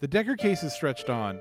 The 0.00 0.08
Decker 0.08 0.36
case 0.36 0.60
cases 0.60 0.72
stretched 0.72 1.10
on. 1.10 1.40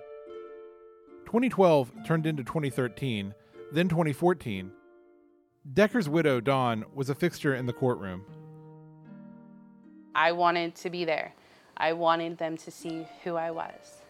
2012 1.35 1.91
turned 2.05 2.25
into 2.25 2.45
2013, 2.45 3.33
then 3.73 3.89
2014. 3.89 4.71
Decker's 5.73 6.07
widow, 6.07 6.39
Dawn, 6.39 6.85
was 6.93 7.09
a 7.09 7.13
fixture 7.13 7.55
in 7.55 7.65
the 7.65 7.73
courtroom. 7.73 8.23
I 10.15 10.31
wanted 10.31 10.75
to 10.75 10.89
be 10.89 11.03
there. 11.03 11.33
I 11.75 11.91
wanted 11.91 12.37
them 12.37 12.55
to 12.55 12.71
see 12.71 13.05
who 13.25 13.35
I 13.35 13.51
was. 13.51 14.01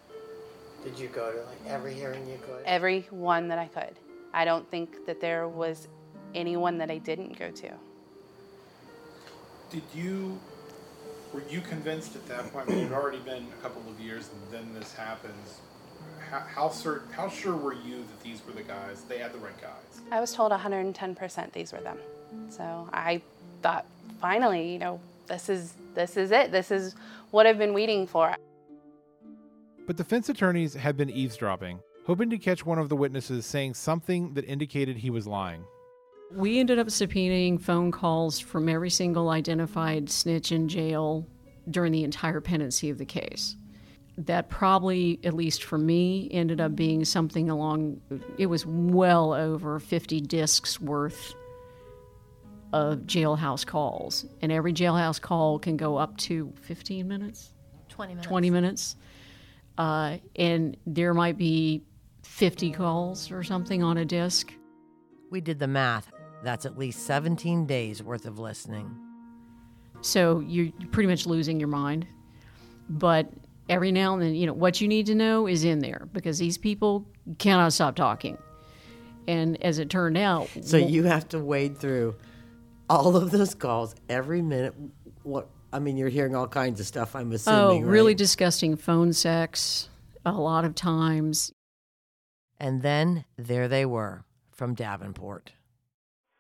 Did 0.84 1.00
you 1.00 1.08
go 1.08 1.32
to 1.32 1.40
like 1.40 1.58
every 1.66 1.96
hearing 1.96 2.28
you 2.28 2.38
could? 2.46 2.64
Every 2.64 3.08
one 3.10 3.48
that 3.48 3.58
I 3.58 3.70
could. 3.70 3.98
I 4.32 4.46
don't 4.46 4.70
think 4.70 5.08
that 5.08 5.20
there 5.20 5.48
was 5.48 5.88
anyone 6.36 6.78
that 6.78 6.92
I 6.92 7.00
didn't 7.00 7.40
go 7.40 7.50
to. 7.50 7.72
Did 9.72 9.82
you, 9.96 10.40
were 11.34 11.42
you 11.50 11.62
convinced 11.62 12.16
at 12.16 12.28
that 12.28 12.54
point, 12.54 12.70
I 12.70 12.74
mean, 12.74 12.82
it 12.82 12.90
had 12.90 12.94
already 12.94 13.18
been 13.18 13.48
a 13.60 13.64
couple 13.64 13.82
of 13.90 14.00
years 14.00 14.30
and 14.32 14.54
then 14.54 14.80
this 14.80 14.94
happens, 14.94 15.62
how, 16.30 16.40
how, 16.40 16.70
certain, 16.70 17.12
how 17.12 17.30
sure 17.30 17.56
were 17.56 17.74
you 17.74 17.98
that 17.98 18.24
these 18.24 18.46
were 18.46 18.54
the 18.54 18.64
guys, 18.64 19.04
they 19.08 19.20
had 19.20 19.34
the 19.34 19.38
right 19.40 19.60
guys? 19.62 20.02
I 20.12 20.20
was 20.20 20.34
told 20.34 20.52
110% 20.52 21.52
these 21.52 21.72
were 21.72 21.80
them. 21.80 21.98
So 22.50 22.90
I 22.92 23.22
thought, 23.62 23.86
finally, 24.20 24.72
you 24.72 24.80
know, 24.80 25.00
this 25.28 25.50
is 25.50 25.74
this 25.96 26.18
is 26.18 26.32
it. 26.32 26.52
This 26.52 26.72
is 26.72 26.96
what 27.32 27.48
I've 27.48 27.58
been 27.58 27.74
waiting 27.74 28.06
for. 28.06 28.36
But 29.88 29.96
defense 29.96 30.30
attorneys 30.30 30.74
had 30.74 30.98
been 30.98 31.10
eavesdropping, 31.10 31.80
hoping 32.06 32.30
to 32.32 32.38
catch 32.38 32.66
one 32.66 32.80
of 32.80 32.90
the 32.90 32.96
witnesses 32.96 33.46
saying 33.46 33.76
something 33.76 34.34
that 34.34 34.46
indicated 34.46 34.98
he 34.98 35.10
was 35.10 35.26
lying. 35.26 35.64
We 36.32 36.60
ended 36.60 36.80
up 36.80 36.88
subpoenaing 36.88 37.62
phone 37.62 37.92
calls 37.92 38.40
from 38.40 38.68
every 38.68 38.90
single 38.90 39.30
identified 39.30 40.10
snitch 40.10 40.52
in 40.52 40.68
jail 40.68 41.28
during 41.70 41.92
the 41.92 42.04
entire 42.04 42.42
pendency 42.42 42.90
of 42.90 42.98
the 42.98 43.06
case. 43.06 43.56
That 44.18 44.50
probably, 44.50 45.20
at 45.24 45.34
least 45.34 45.64
for 45.64 45.78
me, 45.78 46.30
ended 46.32 46.62
up 46.62 46.76
being 46.76 47.04
something 47.04 47.50
along, 47.50 48.02
it 48.38 48.46
was 48.46 48.66
well 48.66 49.34
over 49.34 49.80
50 49.80 50.22
discs 50.22 50.80
worth 50.80 51.34
of 52.72 53.00
jailhouse 53.00 53.66
calls. 53.66 54.26
And 54.42 54.52
every 54.52 54.74
jailhouse 54.74 55.20
call 55.20 55.60
can 55.60 55.78
go 55.78 55.98
up 55.98 56.16
to 56.18 56.54
15 56.62 57.08
minutes? 57.08 57.54
20 57.90 58.14
minutes. 58.14 58.28
20 58.28 58.50
minutes. 58.50 58.96
Uh, 59.78 60.18
and 60.36 60.78
there 60.86 61.14
might 61.14 61.38
be 61.38 61.84
50 62.24 62.72
calls 62.72 63.32
or 63.32 63.44
something 63.44 63.84
on 63.84 63.98
a 63.98 64.06
disc. 64.06 64.54
We 65.30 65.42
did 65.42 65.60
the 65.60 65.68
math. 65.68 66.12
That's 66.44 66.66
at 66.66 66.78
least 66.78 67.06
17 67.06 67.66
days 67.66 68.04
worth 68.04 68.26
of 68.26 68.40
listening. 68.40 68.96
So 70.02 70.40
you're 70.42 70.72
pretty 70.92 71.08
much 71.08 71.26
losing 71.26 71.60
your 71.60 71.70
mind. 71.70 72.06
But 72.90 73.32
every 73.70 73.92
now 73.92 74.14
and 74.14 74.22
then, 74.22 74.36
you 74.36 74.46
know, 74.48 74.54
what 74.54 74.82
you 74.82 74.88
need 74.88 75.06
to 75.08 75.16
know 75.16 75.48
is 75.48 75.64
in 75.64 75.80
there 75.80 76.08
because 76.14 76.38
these 76.38 76.58
people 76.58 77.06
cannot 77.40 77.74
stop 77.74 77.96
talking. 77.96 78.38
And 79.28 79.62
as 79.64 79.80
it 79.80 79.90
turned 79.90 80.18
out, 80.18 80.50
So 80.62 80.78
you 80.78 81.04
have 81.04 81.28
to 81.30 81.40
wade 81.40 81.78
through 81.78 82.16
all 82.90 83.16
of 83.16 83.32
those 83.32 83.56
calls 83.56 83.96
every 84.08 84.42
minute. 84.42 84.76
What 85.24 85.48
I 85.74 85.80
mean, 85.80 85.98
you're 85.98 86.10
hearing 86.10 86.36
all 86.36 86.48
kinds 86.48 86.80
of 86.80 86.86
stuff. 86.86 87.16
I'm 87.16 87.32
assuming. 87.32 87.60
oh, 87.60 87.68
assuming. 87.70 87.86
really 87.86 88.12
right? 88.12 88.18
disgusting 88.18 88.78
phone 88.78 89.14
sex 89.14 89.90
a 90.26 90.32
lot 90.32 90.64
of 90.64 90.76
times. 90.76 91.52
And 92.60 92.82
then 92.82 93.26
there 93.38 93.68
they 93.68 93.86
were 93.86 94.24
from 94.54 94.74
Davenport. 94.76 95.52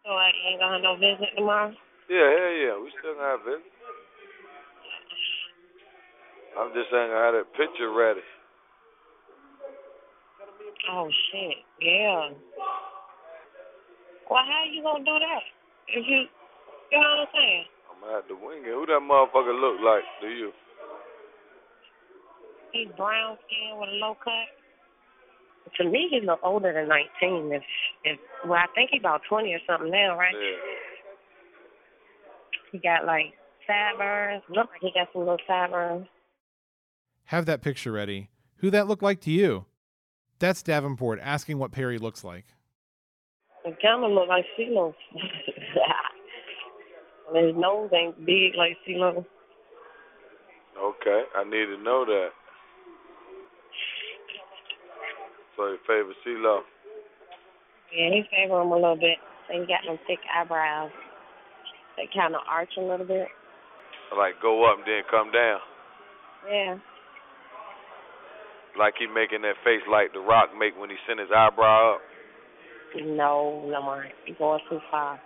So 0.05 0.11
I 0.11 0.31
ain't 0.47 0.59
gonna 0.59 0.73
have 0.75 0.83
no 0.83 0.95
visit 0.95 1.29
tomorrow. 1.35 1.73
Yeah, 2.09 2.17
hell 2.17 2.51
yeah. 2.53 2.81
We 2.81 2.91
still 2.99 3.15
gonna 3.15 3.27
have 3.27 3.39
visit. 3.43 3.71
I'm 6.55 6.71
just 6.71 6.87
saying 6.91 7.11
I 7.11 7.25
had 7.25 7.35
a 7.35 7.43
picture 7.57 7.91
ready. 7.91 8.23
Oh 10.91 11.09
shit, 11.31 11.57
yeah. 11.81 12.29
Well, 14.29 14.43
how 14.43 14.63
you 14.71 14.81
gonna 14.81 15.03
do 15.03 15.17
that? 15.19 15.43
If 15.87 16.05
you, 16.07 16.25
you 16.91 16.97
know 16.97 17.09
what 17.19 17.27
I'm 17.27 17.33
saying? 17.33 17.65
I'm 17.91 18.01
gonna 18.01 18.13
have 18.15 18.27
to 18.27 18.35
wing 18.35 18.63
it. 18.63 18.73
Who 18.73 18.85
that 18.87 19.01
motherfucker 19.03 19.53
look 19.59 19.81
like 19.83 20.03
Do 20.21 20.27
you? 20.27 20.51
He's 22.71 22.87
brown 22.97 23.37
skin 23.47 23.79
with 23.79 23.89
a 23.89 23.97
low 24.03 24.15
cut. 24.23 24.47
To 25.77 25.83
me, 25.83 26.07
he 26.11 26.21
look 26.25 26.39
older 26.43 26.73
than 26.73 26.87
19. 26.87 27.51
If, 27.51 27.63
if, 28.03 28.19
well, 28.45 28.59
I 28.59 28.67
think 28.75 28.91
he 28.91 28.99
about 28.99 29.21
20 29.27 29.51
or 29.53 29.59
something 29.67 29.91
now, 29.91 30.17
right? 30.17 30.33
Yeah. 30.33 30.59
He 32.71 32.77
got 32.79 33.05
like 33.05 33.33
sideburns. 33.65 34.43
Look 34.49 34.69
like 34.69 34.81
he 34.81 34.91
got 34.93 35.07
some 35.13 35.21
little 35.21 35.37
sideburns. 35.47 36.07
Have 37.25 37.45
that 37.47 37.61
picture 37.61 37.91
ready. 37.91 38.29
Who 38.57 38.69
that 38.69 38.87
look 38.87 39.01
like 39.01 39.19
to 39.21 39.31
you? 39.31 39.65
That's 40.39 40.61
Davenport 40.61 41.19
asking 41.21 41.57
what 41.57 41.71
Perry 41.71 41.97
looks 41.97 42.23
like. 42.23 42.45
It 43.65 43.77
kind 43.81 44.03
of 44.03 44.11
look 44.11 44.27
like 44.27 44.45
CeeLo. 44.59 44.93
His 47.33 47.55
nose 47.55 47.89
ain't 47.93 48.23
big 48.25 48.53
like 48.55 48.77
CeeLo. 48.87 49.25
Okay, 50.77 51.23
I 51.35 51.43
need 51.45 51.65
to 51.65 51.77
know 51.81 52.05
that. 52.05 52.29
So 55.57 55.67
you 55.67 55.77
favor 55.87 56.13
CeeLo? 56.27 56.59
Yeah, 57.95 58.09
he 58.11 58.23
favor 58.29 58.61
him 58.61 58.71
a 58.71 58.75
little 58.75 58.97
bit. 58.97 59.17
And 59.49 59.61
he 59.61 59.67
got 59.67 59.83
them 59.85 59.97
thick 60.05 60.19
eyebrows. 60.29 60.91
They 61.97 62.07
kind 62.13 62.35
of 62.35 62.41
arch 62.47 62.69
a 62.77 62.81
little 62.81 63.05
bit. 63.05 63.27
Like 64.15 64.39
go 64.41 64.65
up 64.69 64.79
and 64.79 64.87
then 64.87 65.03
come 65.09 65.31
down. 65.31 65.59
Yeah. 66.47 66.77
Like 68.77 68.95
he 68.99 69.07
making 69.07 69.41
that 69.43 69.55
face 69.63 69.81
like 69.89 70.11
The 70.13 70.19
Rock 70.19 70.49
make 70.57 70.77
when 70.77 70.89
he 70.89 70.97
sent 71.07 71.19
his 71.19 71.29
eyebrow 71.35 71.95
up. 71.95 72.01
No, 73.01 73.63
Lamar, 73.65 74.05
you're 74.25 74.37
going 74.37 74.59
too 74.69 74.79
far. 74.91 75.19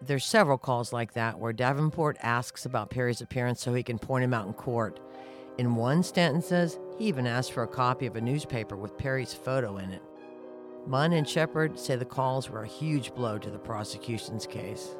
There's 0.00 0.24
several 0.24 0.58
calls 0.58 0.92
like 0.92 1.14
that 1.14 1.38
where 1.38 1.52
Davenport 1.52 2.16
asks 2.22 2.64
about 2.64 2.90
Perry's 2.90 3.20
appearance 3.20 3.60
so 3.60 3.74
he 3.74 3.82
can 3.82 3.98
point 3.98 4.24
him 4.24 4.32
out 4.32 4.46
in 4.46 4.52
court. 4.52 5.00
In 5.58 5.74
one, 5.74 6.04
Stanton 6.04 6.40
says 6.40 6.78
he 6.98 7.06
even 7.06 7.26
asked 7.26 7.52
for 7.52 7.64
a 7.64 7.68
copy 7.68 8.06
of 8.06 8.14
a 8.14 8.20
newspaper 8.20 8.76
with 8.76 8.96
Perry's 8.96 9.34
photo 9.34 9.78
in 9.78 9.90
it. 9.90 10.02
Munn 10.86 11.12
and 11.12 11.28
Shepard 11.28 11.78
say 11.78 11.96
the 11.96 12.04
calls 12.04 12.48
were 12.48 12.62
a 12.62 12.68
huge 12.68 13.12
blow 13.14 13.38
to 13.38 13.50
the 13.50 13.58
prosecution's 13.58 14.46
case. 14.46 14.96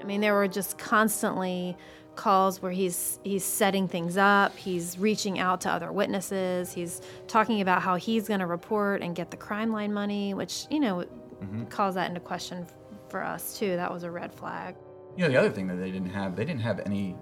I 0.00 0.04
mean, 0.04 0.20
there 0.20 0.34
were 0.34 0.48
just 0.48 0.78
constantly 0.78 1.76
calls 2.16 2.62
where 2.62 2.70
he's 2.70 3.18
he's 3.24 3.44
setting 3.44 3.88
things 3.88 4.16
up, 4.16 4.56
he's 4.56 4.98
reaching 4.98 5.38
out 5.40 5.60
to 5.62 5.70
other 5.70 5.90
witnesses, 5.90 6.72
he's 6.72 7.00
talking 7.26 7.60
about 7.60 7.82
how 7.82 7.96
he's 7.96 8.28
going 8.28 8.40
to 8.40 8.46
report 8.46 9.02
and 9.02 9.16
get 9.16 9.30
the 9.30 9.36
crime 9.36 9.72
line 9.72 9.92
money, 9.92 10.32
which, 10.34 10.66
you 10.70 10.78
know, 10.80 11.04
Mhm. 11.42 11.68
calls 11.68 11.96
that 11.96 12.08
into 12.08 12.20
question 12.20 12.66
for 13.08 13.22
us 13.22 13.58
too. 13.58 13.76
That 13.76 13.92
was 13.92 14.04
a 14.04 14.10
red 14.10 14.32
flag. 14.32 14.76
You 15.16 15.24
know, 15.24 15.28
the 15.28 15.36
other 15.36 15.50
thing 15.50 15.66
that 15.66 15.76
they 15.76 15.90
didn't 15.90 16.10
have, 16.10 16.36
they 16.36 16.44
didn't 16.44 16.62
have 16.62 16.80
any 16.86 17.16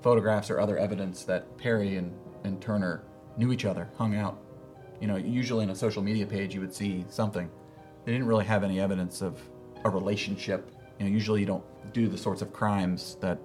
photographs 0.00 0.50
or 0.50 0.60
other 0.60 0.78
evidence 0.78 1.24
that 1.24 1.56
Perry 1.58 1.96
and, 1.96 2.12
and 2.44 2.60
Turner 2.60 3.02
knew 3.36 3.52
each 3.52 3.64
other, 3.64 3.88
hung 3.98 4.14
out. 4.16 4.38
You 5.00 5.08
know, 5.08 5.16
usually 5.16 5.64
in 5.64 5.70
a 5.70 5.74
social 5.74 6.02
media 6.02 6.26
page 6.26 6.54
you 6.54 6.60
would 6.60 6.72
see 6.74 7.04
something. 7.08 7.50
They 8.04 8.12
didn't 8.12 8.26
really 8.26 8.44
have 8.44 8.62
any 8.64 8.80
evidence 8.80 9.22
of 9.22 9.40
a 9.84 9.90
relationship. 9.90 10.70
You 11.00 11.06
know, 11.06 11.12
usually 11.12 11.40
you 11.40 11.46
don't 11.46 11.64
do 11.94 12.08
the 12.08 12.18
sorts 12.18 12.42
of 12.42 12.52
crimes 12.52 13.16
that 13.22 13.38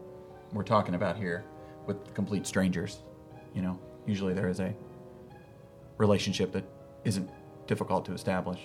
we're 0.51 0.63
talking 0.63 0.93
about 0.93 1.15
here 1.15 1.45
with 1.87 2.13
complete 2.13 2.45
strangers. 2.45 3.03
You 3.53 3.61
know, 3.61 3.79
usually 4.05 4.33
there 4.33 4.49
is 4.49 4.59
a 4.59 4.75
relationship 5.97 6.51
that 6.51 6.65
isn't 7.05 7.29
difficult 7.65 8.03
to 8.05 8.13
establish. 8.13 8.59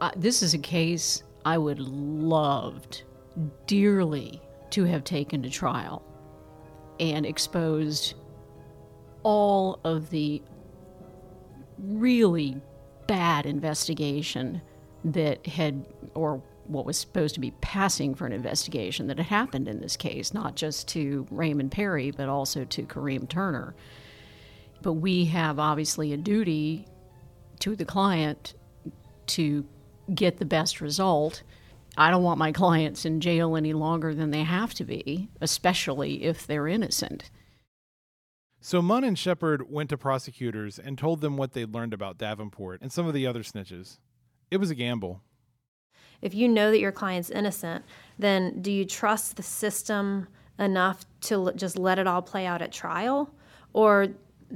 Uh, 0.00 0.12
this 0.16 0.42
is 0.42 0.54
a 0.54 0.58
case 0.58 1.24
I 1.44 1.58
would 1.58 1.78
loved 1.78 3.02
dearly 3.66 4.40
to 4.70 4.84
have 4.84 5.04
taken 5.04 5.42
to 5.42 5.50
trial 5.50 6.02
and 6.98 7.26
exposed 7.26 8.14
all 9.24 9.78
of 9.84 10.08
the 10.08 10.40
really 11.78 12.62
bad 13.06 13.44
investigation 13.44 14.62
that 15.04 15.46
had, 15.46 15.84
or 16.14 16.42
what 16.70 16.86
was 16.86 16.98
supposed 16.98 17.34
to 17.34 17.40
be 17.40 17.50
passing 17.60 18.14
for 18.14 18.26
an 18.26 18.32
investigation 18.32 19.08
that 19.08 19.18
had 19.18 19.26
happened 19.26 19.68
in 19.68 19.80
this 19.80 19.96
case, 19.96 20.32
not 20.32 20.56
just 20.56 20.88
to 20.88 21.26
Raymond 21.30 21.72
Perry, 21.72 22.10
but 22.10 22.28
also 22.28 22.64
to 22.64 22.82
Kareem 22.84 23.28
Turner. 23.28 23.74
But 24.82 24.94
we 24.94 25.26
have 25.26 25.58
obviously 25.58 26.12
a 26.12 26.16
duty 26.16 26.86
to 27.60 27.76
the 27.76 27.84
client 27.84 28.54
to 29.28 29.66
get 30.14 30.38
the 30.38 30.44
best 30.44 30.80
result. 30.80 31.42
I 31.96 32.10
don't 32.10 32.22
want 32.22 32.38
my 32.38 32.52
clients 32.52 33.04
in 33.04 33.20
jail 33.20 33.56
any 33.56 33.72
longer 33.72 34.14
than 34.14 34.30
they 34.30 34.44
have 34.44 34.74
to 34.74 34.84
be, 34.84 35.28
especially 35.40 36.24
if 36.24 36.46
they're 36.46 36.68
innocent. 36.68 37.30
So 38.60 38.82
Munn 38.82 39.04
and 39.04 39.18
Shepard 39.18 39.70
went 39.70 39.90
to 39.90 39.98
prosecutors 39.98 40.78
and 40.78 40.98
told 40.98 41.20
them 41.20 41.36
what 41.36 41.52
they'd 41.52 41.72
learned 41.72 41.94
about 41.94 42.18
Davenport 42.18 42.82
and 42.82 42.92
some 42.92 43.06
of 43.06 43.14
the 43.14 43.26
other 43.26 43.42
snitches. 43.42 43.98
It 44.50 44.58
was 44.58 44.70
a 44.70 44.74
gamble. 44.74 45.22
If 46.22 46.34
you 46.34 46.48
know 46.48 46.70
that 46.70 46.78
your 46.78 46.92
client's 46.92 47.30
innocent, 47.30 47.84
then 48.18 48.60
do 48.60 48.70
you 48.70 48.84
trust 48.84 49.36
the 49.36 49.42
system 49.42 50.28
enough 50.58 51.04
to 51.22 51.34
l- 51.34 51.52
just 51.54 51.78
let 51.78 51.98
it 51.98 52.06
all 52.06 52.22
play 52.22 52.46
out 52.46 52.62
at 52.62 52.72
trial? 52.72 53.32
Or 53.72 54.08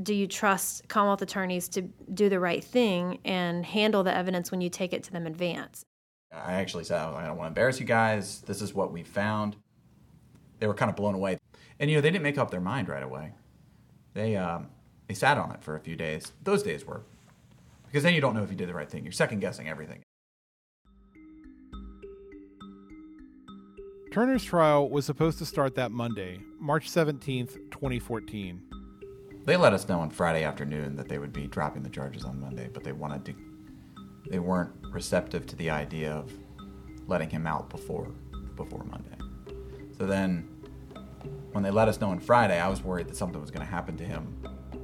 do 0.03 0.13
you 0.13 0.27
trust 0.27 0.89
Commonwealth 0.89 1.23
attorneys 1.23 1.69
to 1.69 1.83
do 2.13 2.29
the 2.29 2.41
right 2.41 2.63
thing 2.63 3.19
and 3.25 3.65
handle 3.65 4.03
the 4.03 4.15
evidence 4.15 4.51
when 4.51 4.61
you 4.61 4.69
take 4.69 4.93
it 4.93 5.03
to 5.05 5.13
them 5.13 5.27
in 5.27 5.33
advance? 5.33 5.85
I 6.33 6.55
actually 6.55 6.85
said, 6.85 7.01
I 7.01 7.27
don't 7.27 7.37
want 7.37 7.47
to 7.47 7.49
embarrass 7.49 7.79
you 7.79 7.87
guys. 7.87 8.43
This 8.43 8.61
is 8.61 8.75
what 8.75 8.93
we 8.93 9.05
found. 9.05 9.57
They 10.59 10.67
were 10.67 10.75
kind 10.75 10.91
of 10.91 10.97
blown 10.97 11.15
away. 11.15 11.39
And, 11.79 11.91
you 11.91 11.97
know, 11.97 12.01
they 12.01 12.11
didn't 12.11 12.25
make 12.25 12.39
up 12.39 12.51
their 12.51 12.61
mind 12.61 12.89
right 12.89 13.03
away. 13.03 13.33
They, 14.15 14.37
um, 14.37 14.69
they 15.07 15.15
sat 15.15 15.39
on 15.39 15.53
it 15.53 15.63
for 15.63 15.77
a 15.77 15.81
few 15.81 15.97
days. 15.97 16.33
Those 16.43 16.63
days 16.63 16.85
were. 16.85 17.03
Because 17.87 18.03
then 18.03 18.15
you 18.15 18.21
don't 18.21 18.35
know 18.35 18.43
if 18.43 18.51
you 18.51 18.57
did 18.57 18.69
the 18.69 18.75
right 18.75 18.91
thing. 18.91 19.05
You're 19.05 19.13
second 19.13 19.41
guessing 19.41 19.69
everything. 19.69 20.04
Turner's 24.15 24.45
trial 24.45 24.89
was 24.89 25.05
supposed 25.05 25.39
to 25.39 25.45
start 25.45 25.75
that 25.75 25.91
Monday, 25.91 26.39
March 26.61 26.89
17th, 26.89 27.55
2014. 27.73 28.63
They 29.45 29.57
let 29.57 29.73
us 29.73 29.89
know 29.89 29.99
on 29.99 30.11
Friday 30.11 30.45
afternoon 30.45 30.95
that 30.95 31.09
they 31.09 31.19
would 31.19 31.33
be 31.33 31.49
dropping 31.49 31.83
the 31.83 31.89
charges 31.89 32.23
on 32.23 32.39
Monday, 32.39 32.71
but 32.73 32.85
they 32.85 32.93
wanted 32.93 33.25
to. 33.25 33.35
They 34.31 34.39
weren't 34.39 34.71
receptive 34.93 35.47
to 35.47 35.57
the 35.57 35.69
idea 35.69 36.13
of 36.13 36.33
letting 37.09 37.29
him 37.29 37.45
out 37.45 37.69
before 37.69 38.07
before 38.55 38.85
Monday. 38.85 39.19
So 39.99 40.07
then, 40.07 40.49
when 41.51 41.65
they 41.65 41.73
let 41.73 41.89
us 41.89 42.01
know 42.01 42.11
on 42.11 42.21
Friday, 42.21 42.61
I 42.61 42.69
was 42.69 42.85
worried 42.85 43.09
that 43.09 43.17
something 43.17 43.41
was 43.41 43.51
going 43.51 43.67
to 43.67 43.73
happen 43.73 43.97
to 43.97 44.05
him. 44.05 44.33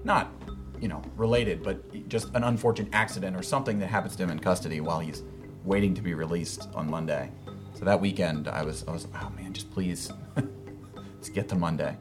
Not, 0.03 0.33
you 0.81 0.89
know, 0.89 1.03
related, 1.15 1.63
but 1.63 2.09
just 2.09 2.35
an 2.35 2.43
unfortunate 2.43 2.93
accident 2.93 3.37
or 3.37 3.45
something 3.45 3.79
that 3.79 3.87
happens 3.91 4.17
to 4.17 4.25
him 4.25 4.31
in 4.31 4.41
custody 4.41 4.81
while 4.81 4.99
he's 4.99 5.23
waiting 5.63 5.95
to 5.95 6.03
be 6.03 6.15
released 6.15 6.69
on 6.75 6.91
Monday. 6.91 7.31
So 7.81 7.87
that 7.87 7.99
weekend, 7.99 8.47
I 8.47 8.63
was, 8.63 8.85
I 8.87 8.91
was, 8.91 9.09
oh 9.15 9.33
man, 9.35 9.55
just 9.55 9.71
please, 9.71 10.13
let's 10.95 11.31
get 11.31 11.49
to 11.49 11.55
Monday. 11.55 11.97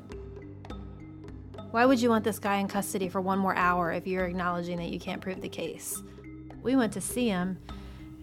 Why 1.71 1.85
would 1.85 2.01
you 2.01 2.09
want 2.09 2.25
this 2.25 2.37
guy 2.37 2.57
in 2.57 2.67
custody 2.67 3.07
for 3.07 3.21
one 3.21 3.39
more 3.39 3.55
hour 3.55 3.93
if 3.93 4.05
you're 4.05 4.25
acknowledging 4.25 4.75
that 4.79 4.89
you 4.89 4.99
can't 4.99 5.21
prove 5.21 5.39
the 5.39 5.47
case? 5.47 6.01
We 6.61 6.75
went 6.75 6.91
to 6.93 7.01
see 7.01 7.29
him 7.29 7.59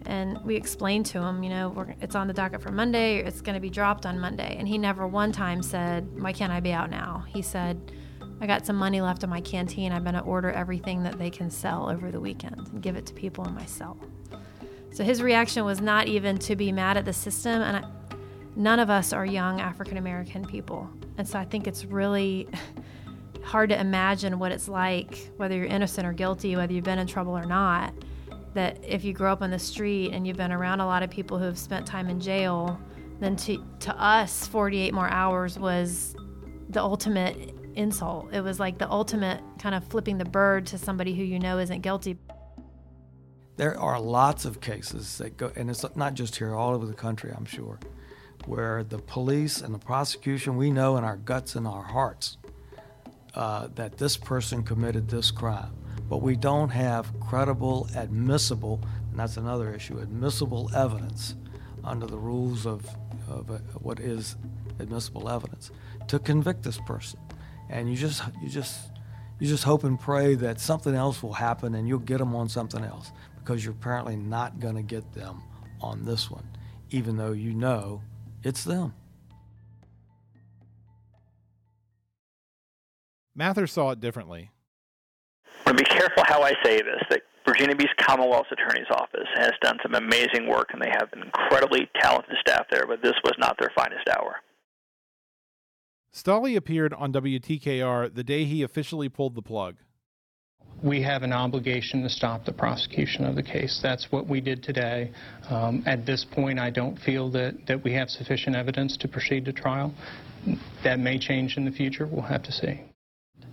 and 0.05 0.37
we 0.45 0.55
explained 0.55 1.07
to 1.07 1.19
him, 1.19 1.41
you 1.41 1.49
know, 1.49 1.87
it's 1.99 2.13
on 2.13 2.27
the 2.27 2.33
docket 2.33 2.61
for 2.61 2.71
Monday, 2.71 3.23
it's 3.23 3.41
going 3.41 3.55
to 3.55 3.59
be 3.59 3.71
dropped 3.71 4.05
on 4.05 4.19
Monday. 4.19 4.55
And 4.59 4.67
he 4.67 4.77
never 4.77 5.07
one 5.07 5.31
time 5.31 5.63
said, 5.63 6.07
Why 6.21 6.33
can't 6.33 6.53
I 6.53 6.59
be 6.59 6.73
out 6.73 6.91
now? 6.91 7.25
He 7.27 7.41
said, 7.41 7.91
I 8.39 8.45
got 8.45 8.67
some 8.67 8.75
money 8.75 9.01
left 9.01 9.23
in 9.23 9.31
my 9.31 9.41
canteen. 9.41 9.91
I'm 9.91 10.03
going 10.03 10.13
to 10.13 10.21
order 10.21 10.51
everything 10.51 11.01
that 11.03 11.17
they 11.17 11.31
can 11.31 11.49
sell 11.49 11.89
over 11.89 12.11
the 12.11 12.19
weekend 12.19 12.67
and 12.71 12.83
give 12.83 12.95
it 12.95 13.07
to 13.07 13.15
people 13.15 13.47
in 13.47 13.55
my 13.55 13.65
cell. 13.65 13.97
So 14.97 15.03
his 15.03 15.21
reaction 15.21 15.63
was 15.63 15.79
not 15.79 16.07
even 16.07 16.39
to 16.39 16.55
be 16.55 16.71
mad 16.71 16.97
at 16.97 17.05
the 17.05 17.13
system. 17.13 17.61
And 17.61 17.77
I, 17.77 17.83
none 18.55 18.79
of 18.79 18.89
us 18.89 19.13
are 19.13 19.27
young 19.27 19.61
African 19.61 19.97
American 19.97 20.43
people. 20.43 20.89
And 21.19 21.27
so 21.27 21.37
I 21.37 21.45
think 21.45 21.67
it's 21.67 21.85
really 21.85 22.47
hard 23.43 23.69
to 23.69 23.79
imagine 23.79 24.39
what 24.39 24.51
it's 24.51 24.67
like, 24.67 25.29
whether 25.37 25.55
you're 25.55 25.67
innocent 25.67 26.07
or 26.07 26.13
guilty, 26.13 26.55
whether 26.55 26.73
you've 26.73 26.83
been 26.83 26.97
in 26.97 27.05
trouble 27.05 27.37
or 27.37 27.45
not, 27.45 27.93
that 28.55 28.83
if 28.83 29.03
you 29.03 29.13
grow 29.13 29.31
up 29.31 29.43
on 29.43 29.51
the 29.51 29.59
street 29.59 30.13
and 30.13 30.25
you've 30.25 30.37
been 30.37 30.51
around 30.51 30.79
a 30.79 30.85
lot 30.87 31.03
of 31.03 31.11
people 31.11 31.37
who 31.37 31.45
have 31.45 31.59
spent 31.59 31.85
time 31.85 32.09
in 32.09 32.19
jail, 32.19 32.81
then 33.19 33.35
to, 33.35 33.63
to 33.81 33.95
us, 34.01 34.47
48 34.47 34.95
more 34.95 35.09
hours 35.09 35.59
was 35.59 36.15
the 36.69 36.81
ultimate 36.81 37.53
insult. 37.75 38.33
It 38.33 38.41
was 38.41 38.59
like 38.59 38.79
the 38.79 38.89
ultimate 38.89 39.43
kind 39.59 39.75
of 39.75 39.83
flipping 39.83 40.17
the 40.17 40.25
bird 40.25 40.65
to 40.65 40.79
somebody 40.79 41.13
who 41.13 41.21
you 41.21 41.37
know 41.37 41.59
isn't 41.59 41.81
guilty. 41.81 42.17
There 43.57 43.75
are 43.79 43.99
lots 43.99 44.45
of 44.45 44.61
cases 44.61 45.17
that 45.17 45.35
go, 45.35 45.51
and 45.55 45.67
it's 45.67 45.83
not 45.95 46.13
just 46.13 46.35
here, 46.35 46.53
all 46.53 46.75
over 46.75 46.85
the 46.85 46.93
country, 46.93 47.33
I'm 47.35 47.45
sure, 47.45 47.79
where 48.45 48.83
the 48.83 48.99
police 48.99 49.61
and 49.61 49.73
the 49.73 49.79
prosecution, 49.79 50.57
we 50.57 50.69
know 50.69 50.95
in 50.95 51.03
our 51.03 51.17
guts 51.17 51.55
and 51.55 51.65
our 51.65 51.81
hearts 51.81 52.37
uh, 53.33 53.67
that 53.73 53.97
this 53.97 54.15
person 54.15 54.61
committed 54.61 55.09
this 55.09 55.31
crime. 55.31 55.73
But 56.07 56.17
we 56.17 56.35
don't 56.35 56.69
have 56.69 57.11
credible, 57.19 57.89
admissible, 57.95 58.79
and 59.09 59.19
that's 59.19 59.37
another 59.37 59.73
issue, 59.73 59.97
admissible 59.97 60.69
evidence 60.75 61.35
under 61.83 62.05
the 62.05 62.17
rules 62.17 62.67
of, 62.67 62.85
of 63.27 63.49
uh, 63.49 63.57
what 63.81 63.99
is 63.99 64.35
admissible 64.77 65.29
evidence 65.29 65.71
to 66.09 66.19
convict 66.19 66.61
this 66.61 66.77
person. 66.81 67.19
And 67.69 67.89
you 67.89 67.97
just, 67.97 68.21
you 68.39 68.49
just, 68.49 68.91
you 69.39 69.47
just 69.47 69.63
hope 69.63 69.83
and 69.83 69.99
pray 69.99 70.35
that 70.35 70.59
something 70.59 70.93
else 70.93 71.23
will 71.23 71.33
happen 71.33 71.73
and 71.73 71.87
you'll 71.87 71.99
get 71.99 72.19
them 72.19 72.35
on 72.35 72.49
something 72.49 72.83
else 72.83 73.11
because 73.47 73.63
you're 73.63 73.73
apparently 73.73 74.17
not 74.17 74.59
going 74.59 74.75
to 74.75 74.81
get 74.81 75.13
them 75.13 75.41
on 75.79 76.03
this 76.03 76.29
one, 76.29 76.45
even 76.89 77.15
though 77.15 77.31
you 77.31 77.53
know 77.53 78.01
it's 78.43 78.65
them. 78.65 78.93
Mather 83.33 83.65
saw 83.65 83.91
it 83.91 84.01
differently. 84.01 84.51
I 85.45 85.69
want 85.69 85.77
to 85.77 85.83
be 85.85 85.89
careful 85.89 86.23
how 86.27 86.41
I 86.41 86.55
say 86.61 86.81
this. 86.81 87.01
That 87.09 87.21
Virginia 87.47 87.73
Beach 87.73 87.87
Commonwealth's 87.97 88.51
Attorney's 88.51 88.91
Office 88.91 89.29
has 89.35 89.51
done 89.61 89.77
some 89.81 89.95
amazing 89.95 90.49
work, 90.49 90.71
and 90.73 90.81
they 90.81 90.89
have 90.89 91.07
an 91.13 91.21
incredibly 91.21 91.89
talented 92.01 92.35
staff 92.41 92.65
there. 92.69 92.85
But 92.85 93.01
this 93.01 93.15
was 93.23 93.35
not 93.37 93.57
their 93.57 93.71
finest 93.73 94.09
hour. 94.09 94.41
Stolle 96.13 96.57
appeared 96.57 96.93
on 96.93 97.13
WTKR 97.13 98.13
the 98.13 98.25
day 98.25 98.43
he 98.43 98.61
officially 98.61 99.07
pulled 99.07 99.35
the 99.35 99.41
plug. 99.41 99.77
We 100.83 101.01
have 101.01 101.23
an 101.23 101.33
obligation 101.33 102.03
to 102.03 102.09
stop 102.09 102.45
the 102.45 102.53
prosecution 102.53 103.25
of 103.25 103.35
the 103.35 103.43
case. 103.43 103.79
That's 103.81 104.11
what 104.11 104.27
we 104.27 104.41
did 104.41 104.61
today. 104.61 105.11
Um, 105.49 105.83
at 105.87 106.05
this 106.05 106.25
point, 106.31 106.59
I 106.59 106.69
don't 106.69 106.97
feel 106.99 107.31
that, 107.31 107.55
that 107.67 107.83
we 107.83 107.93
have 107.93 108.09
sufficient 108.09 108.55
evidence 108.55 108.95
to 108.97 109.07
proceed 109.07 109.45
to 109.45 109.53
trial. 109.53 109.93
That 110.83 110.99
may 110.99 111.17
change 111.17 111.57
in 111.57 111.65
the 111.65 111.71
future. 111.71 112.05
We'll 112.05 112.21
have 112.21 112.43
to 112.43 112.51
see. 112.51 112.81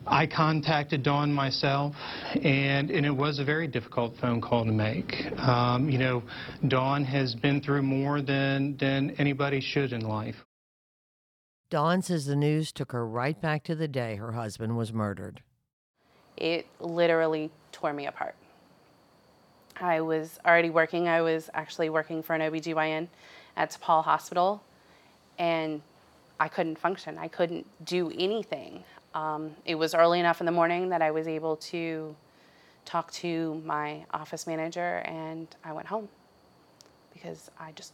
I 0.06 0.26
contacted 0.26 1.02
Dawn 1.02 1.32
myself, 1.32 1.94
and, 2.42 2.90
and 2.90 3.06
it 3.06 3.10
was 3.10 3.38
a 3.38 3.44
very 3.44 3.66
difficult 3.66 4.14
phone 4.20 4.40
call 4.42 4.66
to 4.66 4.72
make. 4.72 5.14
Um, 5.38 5.88
you 5.88 5.98
know, 5.98 6.22
Dawn 6.68 7.04
has 7.04 7.34
been 7.34 7.62
through 7.62 7.82
more 7.82 8.20
than, 8.20 8.76
than 8.76 9.14
anybody 9.18 9.62
should 9.62 9.94
in 9.94 10.02
life. 10.02 10.36
Dawn 11.70 12.02
says 12.02 12.26
the 12.26 12.36
news 12.36 12.70
took 12.70 12.92
her 12.92 13.06
right 13.06 13.40
back 13.40 13.64
to 13.64 13.74
the 13.74 13.88
day 13.88 14.16
her 14.16 14.32
husband 14.32 14.76
was 14.76 14.92
murdered. 14.92 15.42
It 16.36 16.66
literally 16.80 17.50
tore 17.72 17.92
me 17.92 18.06
apart. 18.06 18.34
I 19.80 20.00
was 20.00 20.38
already 20.46 20.70
working, 20.70 21.08
I 21.08 21.20
was 21.22 21.50
actually 21.52 21.90
working 21.90 22.22
for 22.22 22.34
an 22.34 22.40
OBGYN 22.40 23.08
at 23.56 23.70
DePaul 23.70 24.04
Hospital, 24.04 24.62
and 25.38 25.82
I 26.38 26.48
couldn't 26.48 26.78
function. 26.78 27.18
I 27.18 27.28
couldn't 27.28 27.66
do 27.84 28.12
anything. 28.16 28.84
Um, 29.14 29.52
it 29.64 29.76
was 29.76 29.94
early 29.94 30.20
enough 30.20 30.40
in 30.40 30.46
the 30.46 30.52
morning 30.52 30.88
that 30.90 31.02
I 31.02 31.10
was 31.10 31.26
able 31.28 31.56
to 31.56 32.14
talk 32.84 33.10
to 33.12 33.62
my 33.64 34.04
office 34.12 34.46
manager, 34.46 35.02
and 35.04 35.48
I 35.64 35.72
went 35.72 35.88
home 35.88 36.08
because 37.12 37.50
I 37.58 37.72
just 37.72 37.92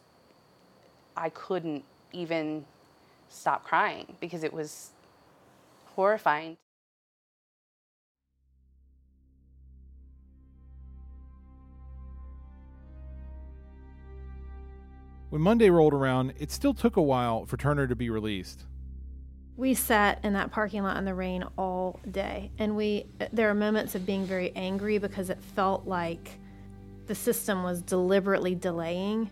I 1.16 1.28
couldn't 1.30 1.84
even 2.12 2.64
stop 3.28 3.64
crying 3.64 4.16
because 4.20 4.42
it 4.42 4.52
was 4.52 4.90
horrifying. 5.94 6.56
When 15.30 15.42
Monday 15.42 15.70
rolled 15.70 15.94
around, 15.94 16.34
it 16.38 16.50
still 16.50 16.74
took 16.74 16.96
a 16.96 17.02
while 17.02 17.46
for 17.46 17.56
Turner 17.56 17.86
to 17.86 17.94
be 17.94 18.10
released. 18.10 18.66
We 19.56 19.74
sat 19.74 20.18
in 20.24 20.32
that 20.32 20.50
parking 20.50 20.82
lot 20.82 20.96
in 20.96 21.04
the 21.04 21.14
rain 21.14 21.44
all 21.56 22.00
day, 22.10 22.50
and 22.58 22.76
we 22.76 23.06
there 23.32 23.48
are 23.48 23.54
moments 23.54 23.94
of 23.94 24.04
being 24.04 24.24
very 24.24 24.50
angry 24.56 24.98
because 24.98 25.30
it 25.30 25.38
felt 25.54 25.86
like 25.86 26.38
the 27.06 27.14
system 27.14 27.62
was 27.62 27.80
deliberately 27.82 28.56
delaying. 28.56 29.30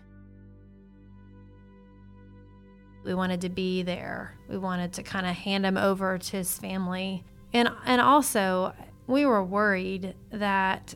We 3.03 3.13
wanted 3.13 3.41
to 3.41 3.49
be 3.49 3.81
there. 3.83 4.37
We 4.47 4.57
wanted 4.57 4.93
to 4.93 5.03
kind 5.03 5.25
of 5.25 5.35
hand 5.35 5.65
him 5.65 5.77
over 5.77 6.17
to 6.17 6.37
his 6.37 6.57
family. 6.57 7.25
And 7.51 7.69
and 7.85 7.99
also 7.99 8.73
we 9.07 9.25
were 9.25 9.43
worried 9.43 10.15
that 10.31 10.95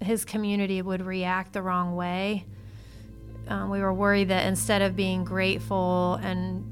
his 0.00 0.26
community 0.26 0.82
would 0.82 1.06
react 1.06 1.54
the 1.54 1.62
wrong 1.62 1.94
way. 1.96 2.44
Um, 3.48 3.70
we 3.70 3.80
were 3.80 3.92
worried 3.92 4.28
that 4.28 4.46
instead 4.46 4.82
of 4.82 4.96
being 4.96 5.24
grateful 5.24 6.14
and 6.22 6.64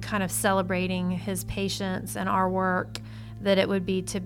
kind 0.00 0.22
of 0.22 0.30
celebrating 0.30 1.10
his 1.10 1.44
patience 1.44 2.16
and 2.16 2.28
our 2.28 2.48
work, 2.48 3.00
that 3.40 3.58
it 3.58 3.68
would 3.68 3.84
be 3.84 4.02
to 4.02 4.20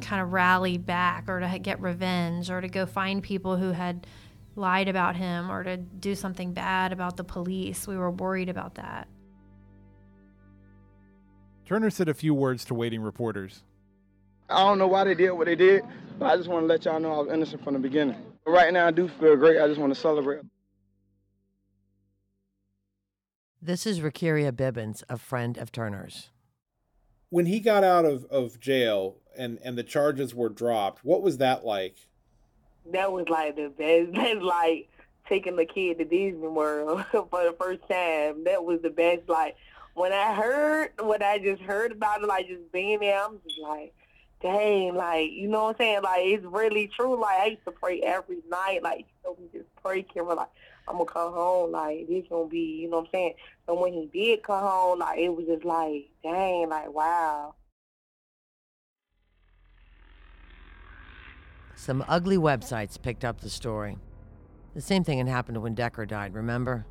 kind 0.00 0.22
of 0.22 0.32
rally 0.32 0.78
back 0.78 1.28
or 1.28 1.40
to 1.40 1.58
get 1.58 1.80
revenge 1.80 2.50
or 2.50 2.60
to 2.60 2.68
go 2.68 2.86
find 2.86 3.22
people 3.22 3.56
who 3.56 3.72
had 3.72 4.06
lied 4.54 4.88
about 4.88 5.16
him 5.16 5.50
or 5.50 5.62
to 5.64 5.76
do 5.76 6.14
something 6.14 6.52
bad 6.52 6.92
about 6.92 7.16
the 7.16 7.24
police. 7.24 7.86
We 7.86 7.96
were 7.96 8.10
worried 8.10 8.48
about 8.48 8.76
that. 8.76 9.08
Turner 11.66 11.90
said 11.90 12.08
a 12.08 12.14
few 12.14 12.34
words 12.34 12.64
to 12.66 12.74
waiting 12.74 13.02
reporters. 13.02 13.62
I 14.48 14.60
don't 14.64 14.78
know 14.78 14.86
why 14.86 15.04
they 15.04 15.14
did 15.14 15.30
what 15.32 15.46
they 15.46 15.54
did, 15.54 15.82
but 16.18 16.26
I 16.26 16.36
just 16.36 16.48
want 16.48 16.62
to 16.62 16.66
let 16.66 16.84
y'all 16.86 16.98
know 16.98 17.12
I 17.12 17.18
was 17.18 17.32
innocent 17.32 17.62
from 17.62 17.74
the 17.74 17.80
beginning. 17.80 18.16
But 18.44 18.52
right 18.52 18.72
now, 18.72 18.86
I 18.86 18.90
do 18.90 19.08
feel 19.08 19.36
great. 19.36 19.60
I 19.60 19.68
just 19.68 19.78
want 19.78 19.92
to 19.94 20.00
celebrate. 20.00 20.40
This 23.60 23.86
is 23.86 23.98
Rakiria 23.98 24.52
Bibbins, 24.52 25.02
a 25.08 25.18
friend 25.18 25.58
of 25.58 25.72
Turner's. 25.72 26.30
When 27.30 27.46
he 27.46 27.58
got 27.58 27.82
out 27.82 28.04
of, 28.04 28.24
of 28.26 28.60
jail 28.60 29.16
and, 29.36 29.58
and 29.64 29.76
the 29.76 29.82
charges 29.82 30.32
were 30.32 30.48
dropped, 30.48 31.04
what 31.04 31.22
was 31.22 31.38
that 31.38 31.64
like? 31.64 31.96
That 32.92 33.10
was 33.10 33.28
like 33.28 33.56
the 33.56 33.68
best. 33.76 34.12
That's 34.14 34.40
like 34.40 34.88
taking 35.28 35.56
the 35.56 35.66
kid 35.66 35.98
to 35.98 36.04
Disney 36.04 36.46
World 36.46 37.04
for 37.10 37.26
the 37.32 37.54
first 37.58 37.80
time. 37.90 38.44
That 38.44 38.64
was 38.64 38.80
the 38.82 38.90
best. 38.90 39.28
Like 39.28 39.56
when 39.94 40.12
I 40.12 40.34
heard, 40.34 40.90
what 41.00 41.20
I 41.20 41.38
just 41.40 41.60
heard 41.60 41.90
about 41.90 42.22
it, 42.22 42.28
like 42.28 42.46
just 42.46 42.70
being 42.70 43.00
there, 43.00 43.24
I'm 43.24 43.40
just 43.44 43.58
like, 43.60 43.92
dang, 44.40 44.94
like, 44.94 45.32
you 45.32 45.48
know 45.48 45.64
what 45.64 45.70
I'm 45.70 45.76
saying? 45.78 46.02
Like, 46.02 46.20
it's 46.22 46.44
really 46.44 46.88
true. 46.96 47.20
Like, 47.20 47.40
I 47.40 47.46
used 47.46 47.64
to 47.64 47.72
pray 47.72 48.00
every 48.02 48.38
night. 48.48 48.84
Like, 48.84 49.00
you 49.00 49.04
know, 49.24 49.36
we 49.36 49.58
just 49.58 49.68
pray, 49.82 50.04
Kimber, 50.04 50.36
like, 50.36 50.48
I'm 50.88 50.98
to 50.98 51.04
come 51.04 51.32
home. 51.32 51.72
Like, 51.72 52.08
this 52.08 52.28
to 52.28 52.48
be, 52.50 52.80
you 52.82 52.90
know 52.90 52.98
what 52.98 53.06
I'm 53.06 53.10
saying? 53.12 53.34
So 53.66 53.80
when 53.80 53.92
he 53.92 54.06
did 54.12 54.42
come 54.42 54.62
home, 54.62 54.98
like, 54.98 55.18
it 55.18 55.28
was 55.28 55.46
just 55.46 55.64
like, 55.64 56.08
dang, 56.22 56.68
like, 56.68 56.92
wow. 56.92 57.54
Some 61.74 62.04
ugly 62.08 62.36
websites 62.36 63.00
picked 63.00 63.24
up 63.24 63.40
the 63.40 63.50
story. 63.50 63.98
The 64.74 64.80
same 64.80 65.04
thing 65.04 65.18
had 65.18 65.28
happened 65.28 65.62
when 65.62 65.74
Decker 65.74 66.06
died, 66.06 66.34
remember? 66.34 66.86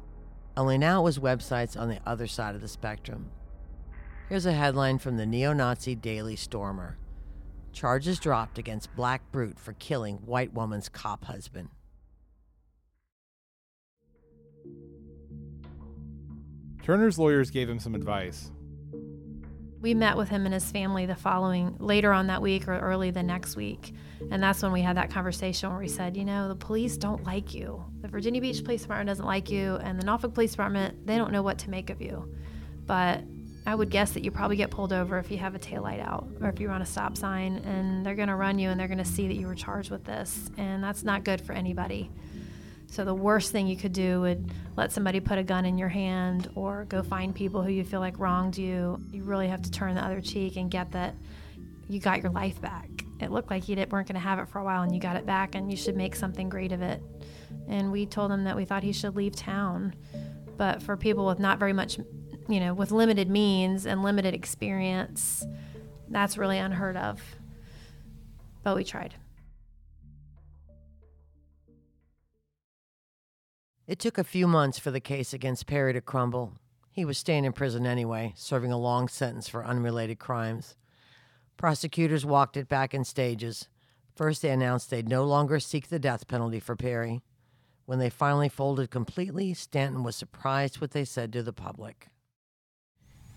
Only 0.55 0.77
now 0.77 1.01
it 1.01 1.03
was 1.03 1.19
websites 1.19 1.79
on 1.79 1.89
the 1.89 1.99
other 2.05 2.25
side 2.25 2.55
of 2.55 2.61
the 2.61 2.67
spectrum. 2.67 3.29
Here's 4.29 4.45
a 4.45 4.53
headline 4.53 4.97
from 4.97 5.17
the 5.17 5.25
neo 5.25 5.53
Nazi 5.53 5.95
Daily 5.95 6.35
Stormer 6.35 6.97
Charges 7.71 8.19
dropped 8.19 8.57
against 8.57 8.95
Black 8.95 9.21
Brute 9.31 9.59
for 9.59 9.73
killing 9.73 10.15
white 10.25 10.51
woman's 10.51 10.89
cop 10.89 11.25
husband. 11.25 11.69
Turner's 16.87 17.19
lawyers 17.19 17.51
gave 17.51 17.67
him 17.67 17.79
some 17.79 17.95
advice. 17.95 18.49
We 19.81 19.93
met 19.93 20.15
with 20.15 20.29
him 20.29 20.45
and 20.45 20.53
his 20.53 20.71
family 20.71 21.05
the 21.05 21.17
following 21.17 21.75
later 21.79 22.13
on 22.13 22.27
that 22.27 22.41
week 22.41 22.65
or 22.65 22.79
early 22.79 23.11
the 23.11 23.21
next 23.21 23.57
week. 23.57 23.93
And 24.31 24.41
that's 24.41 24.63
when 24.63 24.71
we 24.71 24.81
had 24.81 24.95
that 24.95 25.11
conversation 25.11 25.69
where 25.69 25.79
we 25.79 25.89
said, 25.89 26.15
you 26.15 26.23
know, 26.23 26.47
the 26.47 26.55
police 26.55 26.95
don't 26.95 27.25
like 27.25 27.53
you. 27.53 27.83
The 27.99 28.07
Virginia 28.07 28.39
Beach 28.39 28.63
Police 28.63 28.83
Department 28.83 29.09
doesn't 29.09 29.25
like 29.25 29.51
you, 29.51 29.75
and 29.83 29.99
the 29.99 30.05
Norfolk 30.05 30.33
Police 30.33 30.51
Department, 30.51 31.05
they 31.05 31.17
don't 31.17 31.33
know 31.33 31.41
what 31.41 31.57
to 31.57 31.69
make 31.69 31.89
of 31.89 32.01
you. 32.01 32.33
But 32.85 33.21
I 33.65 33.75
would 33.75 33.89
guess 33.89 34.13
that 34.13 34.23
you 34.23 34.31
probably 34.31 34.55
get 34.55 34.71
pulled 34.71 34.93
over 34.93 35.17
if 35.19 35.29
you 35.29 35.39
have 35.39 35.55
a 35.55 35.59
taillight 35.59 35.99
out 35.99 36.29
or 36.39 36.47
if 36.47 36.61
you're 36.61 36.71
on 36.71 36.81
a 36.81 36.85
stop 36.85 37.17
sign 37.17 37.57
and 37.65 38.05
they're 38.05 38.15
going 38.15 38.29
to 38.29 38.35
run 38.35 38.59
you 38.59 38.69
and 38.69 38.79
they're 38.79 38.87
going 38.87 38.97
to 38.97 39.03
see 39.03 39.27
that 39.27 39.35
you 39.35 39.45
were 39.45 39.55
charged 39.55 39.91
with 39.91 40.05
this. 40.05 40.49
And 40.55 40.81
that's 40.81 41.03
not 41.03 41.25
good 41.25 41.41
for 41.41 41.51
anybody. 41.51 42.09
So 42.89 43.03
the 43.03 43.13
worst 43.13 43.51
thing 43.51 43.67
you 43.67 43.75
could 43.75 43.93
do 43.93 44.21
would 44.21 44.49
let 44.75 44.91
somebody 44.91 45.19
put 45.19 45.37
a 45.37 45.43
gun 45.43 45.65
in 45.65 45.77
your 45.77 45.89
hand 45.89 46.49
or 46.55 46.85
go 46.85 47.03
find 47.03 47.35
people 47.35 47.61
who 47.61 47.69
you 47.69 47.83
feel 47.83 47.99
like 47.99 48.17
wronged 48.17 48.57
you. 48.57 48.99
You 49.11 49.23
really 49.23 49.47
have 49.49 49.61
to 49.63 49.71
turn 49.71 49.93
the 49.95 50.03
other 50.03 50.21
cheek 50.21 50.55
and 50.55 50.71
get 50.71 50.91
that 50.93 51.13
you 51.89 51.99
got 51.99 52.21
your 52.21 52.31
life 52.31 52.59
back. 52.61 52.89
It 53.19 53.31
looked 53.31 53.49
like 53.49 53.67
you 53.67 53.75
weren't 53.75 54.07
going 54.07 54.13
to 54.13 54.19
have 54.19 54.39
it 54.39 54.47
for 54.47 54.59
a 54.59 54.63
while 54.63 54.83
and 54.83 54.93
you 54.93 55.01
got 55.01 55.15
it 55.15 55.25
back 55.25 55.55
and 55.55 55.69
you 55.69 55.77
should 55.77 55.95
make 55.95 56.15
something 56.15 56.49
great 56.49 56.71
of 56.71 56.81
it. 56.81 57.01
And 57.67 57.91
we 57.91 58.05
told 58.05 58.31
him 58.31 58.43
that 58.45 58.55
we 58.55 58.65
thought 58.65 58.83
he 58.83 58.93
should 58.93 59.15
leave 59.15 59.35
town. 59.35 59.93
But 60.57 60.81
for 60.81 60.97
people 60.97 61.25
with 61.25 61.39
not 61.39 61.59
very 61.59 61.73
much, 61.73 61.99
you 62.47 62.59
know, 62.59 62.73
with 62.73 62.91
limited 62.91 63.29
means 63.29 63.85
and 63.85 64.03
limited 64.03 64.33
experience, 64.33 65.45
that's 66.09 66.37
really 66.37 66.57
unheard 66.57 66.97
of. 66.97 67.21
But 68.63 68.75
we 68.75 68.83
tried. 68.83 69.13
It 73.87 73.99
took 73.99 74.17
a 74.17 74.23
few 74.25 74.47
months 74.47 74.77
for 74.77 74.91
the 74.91 74.99
case 74.99 75.33
against 75.33 75.65
Perry 75.65 75.93
to 75.93 76.01
crumble. 76.01 76.53
He 76.91 77.05
was 77.05 77.17
staying 77.17 77.45
in 77.45 77.53
prison 77.53 77.85
anyway, 77.85 78.33
serving 78.35 78.71
a 78.71 78.77
long 78.77 79.07
sentence 79.07 79.47
for 79.47 79.65
unrelated 79.65 80.19
crimes. 80.19 80.75
Prosecutors 81.55 82.25
walked 82.25 82.57
it 82.57 82.67
back 82.67 82.93
in 82.93 83.05
stages. 83.05 83.69
First, 84.13 84.41
they 84.41 84.49
announced 84.49 84.89
they'd 84.89 85.07
no 85.07 85.23
longer 85.23 85.59
seek 85.61 85.87
the 85.87 85.99
death 85.99 86.27
penalty 86.27 86.59
for 86.59 86.75
Perry. 86.75 87.21
When 87.85 87.99
they 87.99 88.09
finally 88.09 88.49
folded 88.49 88.91
completely, 88.91 89.53
Stanton 89.53 90.03
was 90.03 90.17
surprised 90.17 90.81
what 90.81 90.91
they 90.91 91.05
said 91.05 91.31
to 91.31 91.41
the 91.41 91.53
public. 91.53 92.07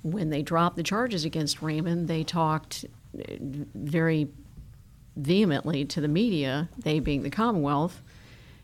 When 0.02 0.30
they 0.30 0.42
dropped 0.42 0.76
the 0.76 0.82
charges 0.82 1.24
against 1.24 1.62
Raymond, 1.62 2.08
they 2.08 2.24
talked 2.24 2.84
uh, 3.16 3.34
very 3.38 4.28
vehemently 5.14 5.84
to 5.84 6.00
the 6.00 6.08
media, 6.08 6.68
they 6.76 6.98
being 6.98 7.22
the 7.22 7.30
Commonwealth, 7.30 8.02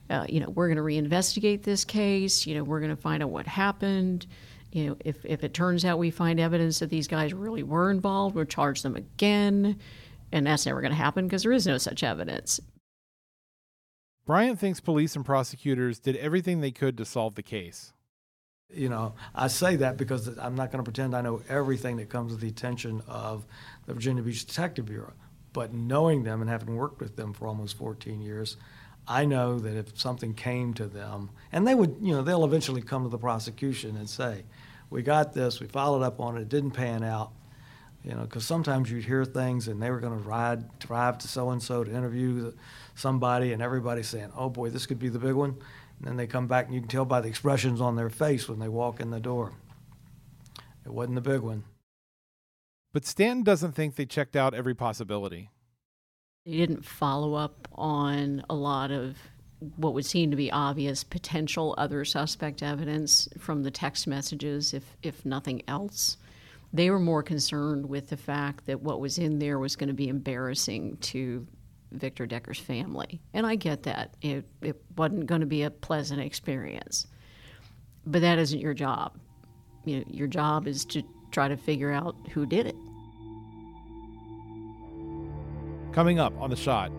uh, 0.09 0.27
you 0.29 0.41
know, 0.41 0.51
we're 0.51 0.69
going 0.73 0.77
to 0.77 0.83
reinvestigate 0.83 1.63
this 1.63 1.85
case. 1.85 2.47
You 2.47 2.55
know, 2.55 2.65
we're 2.65 2.81
going 2.81 2.95
to 2.95 3.01
find 3.01 3.23
out 3.23 3.31
what 3.31 3.47
happened. 3.47 4.27
You 4.73 4.87
know, 4.87 4.97
if, 5.05 5.25
if 5.25 5.43
it 5.43 5.55
turns 5.55 5.85
out 5.85 5.99
we 5.99 6.11
find 6.11 6.39
evidence 6.39 6.81
that 6.81 6.91
these 6.91 7.09
guys 7.09 7.33
really 7.33 7.63
were 7.63 7.91
involved, 7.91 8.35
we'll 8.35 8.45
charge 8.45 8.83
them 8.83 8.97
again. 8.97 9.79
And 10.33 10.47
that's 10.47 10.67
never 10.67 10.81
going 10.81 10.91
to 10.91 10.97
happen 10.97 11.27
because 11.27 11.43
there 11.43 11.53
is 11.53 11.67
no 11.67 11.79
such 11.79 12.03
evidence. 12.03 12.61
Bryant 14.27 14.59
thinks 14.59 14.81
police 14.81 15.15
and 15.15 15.25
prosecutors 15.25 16.01
did 16.01 16.17
everything 16.17 16.61
they 16.61 16.73
could 16.73 16.99
to 16.99 17.05
solve 17.05 17.37
the 17.37 17.43
case. 17.43 17.93
You 18.69 18.89
know, 18.89 19.15
I 19.35 19.47
say 19.47 19.77
that 19.77 19.97
because 19.97 20.27
I'm 20.39 20.57
not 20.57 20.73
going 20.73 20.85
to 20.85 20.91
pretend 20.91 21.15
I 21.15 21.21
know 21.21 21.41
everything 21.49 21.97
that 21.99 22.09
comes 22.09 22.35
to 22.35 22.39
the 22.41 22.49
attention 22.49 23.03
of 23.07 23.47
the 23.87 23.95
Virginia 23.95 24.25
Beach 24.25 24.45
Detective 24.45 24.87
Bureau. 24.87 25.13
But 25.53 25.73
knowing 25.73 26.25
them 26.25 26.41
and 26.41 26.51
having 26.51 26.77
worked 26.77 27.01
with 27.01 27.15
them 27.15 27.33
for 27.33 27.47
almost 27.47 27.79
14 27.79 28.21
years, 28.21 28.57
I 29.09 29.25
know 29.25 29.59
that 29.59 29.77
if 29.77 29.99
something 29.99 30.35
came 30.35 30.75
to 30.75 30.87
them, 30.87 31.31
and 31.53 31.67
they 31.67 31.75
would, 31.75 31.97
you 32.01 32.13
know, 32.13 32.23
they'll 32.23 32.45
eventually 32.45 32.83
come 32.83 33.05
to 33.05 33.09
the 33.09 33.19
prosecution 33.19 33.97
and 33.97 34.09
say, 34.09 34.45
"We 34.91 35.03
got 35.03 35.33
this. 35.33 35.61
We 35.61 35.69
followed 35.69 36.03
up 36.03 36.21
on 36.21 36.37
it. 36.37 36.43
It 36.43 36.49
didn't 36.49 36.73
pan 36.73 37.05
out." 37.05 37.33
You 38.03 38.15
know, 38.15 38.23
because 38.23 38.45
sometimes 38.45 38.91
you'd 38.91 39.05
hear 39.05 39.25
things, 39.25 39.69
and 39.69 39.83
they 39.83 39.91
were 39.91 40.01
going 40.01 40.17
to 40.17 40.29
ride, 40.29 40.79
drive 40.79 41.19
to 41.19 41.29
so 41.29 41.51
and 41.51 41.63
so 41.63 41.83
to 41.83 41.91
interview 41.91 42.53
somebody, 42.95 43.53
and 43.53 43.63
everybody's 43.63 44.09
saying, 44.09 44.33
"Oh 44.37 44.49
boy, 44.49 44.71
this 44.71 44.87
could 44.87 44.99
be 44.99 45.09
the 45.09 45.19
big 45.19 45.35
one." 45.35 45.57
And 45.99 46.09
then 46.09 46.17
they 46.17 46.27
come 46.27 46.47
back, 46.47 46.67
and 46.67 46.75
you 46.75 46.81
can 46.81 46.89
tell 46.89 47.05
by 47.05 47.21
the 47.21 47.29
expressions 47.29 47.81
on 47.81 47.97
their 47.97 48.11
face 48.11 48.49
when 48.49 48.59
they 48.59 48.69
walk 48.69 49.01
in 49.01 49.11
the 49.11 49.21
door. 49.21 49.53
It 50.85 50.93
wasn't 50.93 51.17
the 51.17 51.21
big 51.21 51.41
one. 51.41 51.65
But 52.93 53.05
Stanton 53.05 53.43
doesn't 53.43 53.73
think 53.73 53.97
they 53.97 54.07
checked 54.07 54.37
out 54.37 54.55
every 54.55 54.75
possibility. 54.75 55.51
They 56.47 56.57
didn't 56.57 56.85
follow 56.85 57.35
up 57.35 57.67
on 57.73 58.45
a 58.49 58.55
lot 58.55 58.93
of 58.93 59.17
what 59.77 59.95
would 59.95 60.07
seem 60.07 60.31
to 60.31 60.37
be 60.37 60.53
obvious 60.53 61.03
potential 61.03 61.75
other 61.77 62.05
suspect 62.05 62.63
evidence 62.63 63.29
from 63.39 63.65
the 63.65 63.71
text 63.71 64.07
messages, 64.07 64.73
if, 64.73 64.85
if 65.03 65.27
nothing 65.27 65.63
else. 65.67 66.19
They 66.73 66.91
were 66.91 67.01
more 67.01 67.23
concerned 67.23 67.89
with 67.89 68.09
the 68.09 68.17
fact 68.17 68.67
that 68.67 68.81
what 68.81 69.01
was 69.01 69.19
in 69.19 69.41
there 69.41 69.59
was 69.59 69.75
going 69.75 69.89
to 69.89 69.95
be 69.95 70.09
embarrassing 70.09 70.99
to 70.99 71.47
Victor 71.91 72.27
Decker's 72.27 72.61
family. 72.61 73.21
And 73.35 73.45
I 73.45 73.57
get 73.57 73.83
that. 73.85 74.15
It, 74.23 74.45
it 74.63 74.81
wasn't 74.97 75.27
going 75.27 75.41
to 75.41 75.47
be 75.47 75.63
a 75.63 75.71
pleasant 75.71 76.21
experience. 76.21 77.09
But 78.07 78.21
that 78.21 78.39
isn't 78.39 78.61
your 78.61 78.75
job. 78.75 79.19
You 79.85 79.99
know, 79.99 80.05
your 80.09 80.29
job 80.29 80.69
is 80.69 80.85
to 80.87 81.03
try 81.33 81.49
to 81.49 81.57
figure 81.57 81.91
out 81.91 82.15
who 82.33 82.47
did 82.47 82.67
it. 82.67 82.77
Coming 85.97 86.19
up 86.19 86.39
on 86.39 86.51
the 86.51 86.57
shot. 86.57 86.93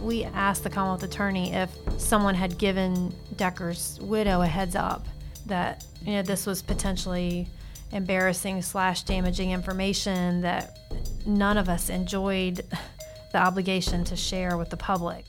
We 0.00 0.22
asked 0.22 0.62
the 0.62 0.70
Commonwealth 0.70 1.02
Attorney 1.02 1.52
if 1.52 1.76
someone 1.98 2.36
had 2.36 2.56
given 2.56 3.12
Decker's 3.34 3.98
widow 4.00 4.42
a 4.42 4.46
heads 4.46 4.76
up 4.76 5.08
that 5.46 5.84
you 6.04 6.12
know 6.12 6.22
this 6.22 6.46
was 6.46 6.62
potentially 6.62 7.48
embarrassing 7.90 8.62
slash 8.62 9.02
damaging 9.02 9.50
information 9.50 10.40
that 10.42 10.78
none 11.26 11.58
of 11.58 11.68
us 11.68 11.90
enjoyed 11.90 12.64
the 13.32 13.38
obligation 13.38 14.04
to 14.04 14.14
share 14.14 14.56
with 14.56 14.70
the 14.70 14.76
public. 14.76 15.24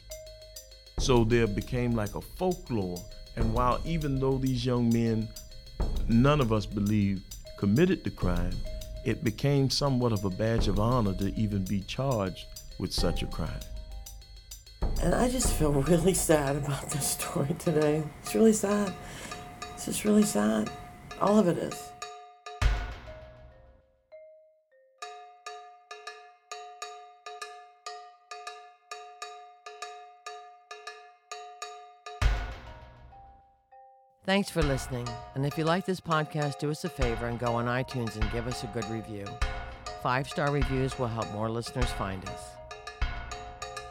So 1.00 1.24
there 1.24 1.48
became 1.48 1.94
like 1.94 2.14
a 2.14 2.22
folklore. 2.22 3.04
And 3.38 3.56
while 3.56 3.82
even 3.86 4.20
though 4.20 4.38
these 4.38 4.64
young 4.64 4.94
men, 4.94 5.28
none 6.08 6.40
of 6.40 6.54
us 6.54 6.68
believed 6.68 7.24
committed 7.58 8.04
the 8.04 8.12
crime, 8.12 8.54
it 9.04 9.24
became 9.24 9.72
somewhat 9.72 10.12
of 10.12 10.26
a 10.26 10.30
badge 10.30 10.68
of 10.68 10.80
honor 10.80 11.16
to 11.16 11.34
even 11.34 11.66
be 11.66 11.80
charged 11.80 12.46
with 12.80 12.94
such 12.94 13.24
a 13.24 13.28
crime. 13.28 13.60
And 15.02 15.14
I 15.14 15.30
just 15.30 15.54
feel 15.54 15.74
really 15.74 16.14
sad 16.14 16.56
about 16.56 16.90
this 16.90 17.08
story 17.08 17.56
today. 17.60 18.04
It's 18.22 18.36
really 18.36 18.54
sad. 18.54 18.94
It's 19.74 19.86
just 19.86 20.06
really 20.06 20.24
sad. 20.24 20.70
All 21.22 21.40
of 21.40 21.48
it 21.48 21.58
is. 21.58 21.92
Thanks 34.26 34.50
for 34.50 34.62
listening. 34.62 35.08
And 35.36 35.46
if 35.46 35.58
you 35.58 35.64
like 35.64 35.86
this 35.86 36.02
podcast, 36.02 36.60
do 36.60 36.70
us 36.70 36.84
a 36.84 36.90
favor 36.90 37.28
and 37.28 37.40
go 37.40 37.54
on 37.54 37.66
iTunes 37.66 38.16
and 38.16 38.30
give 38.34 38.46
us 38.46 38.62
a 38.64 38.68
good 38.68 38.84
review. 38.90 39.26
Five 40.04 40.28
star 40.28 40.52
reviews 40.52 41.00
will 41.00 41.08
help 41.08 41.32
more 41.32 41.50
listeners 41.50 41.90
find 41.92 42.28
us. 42.28 42.57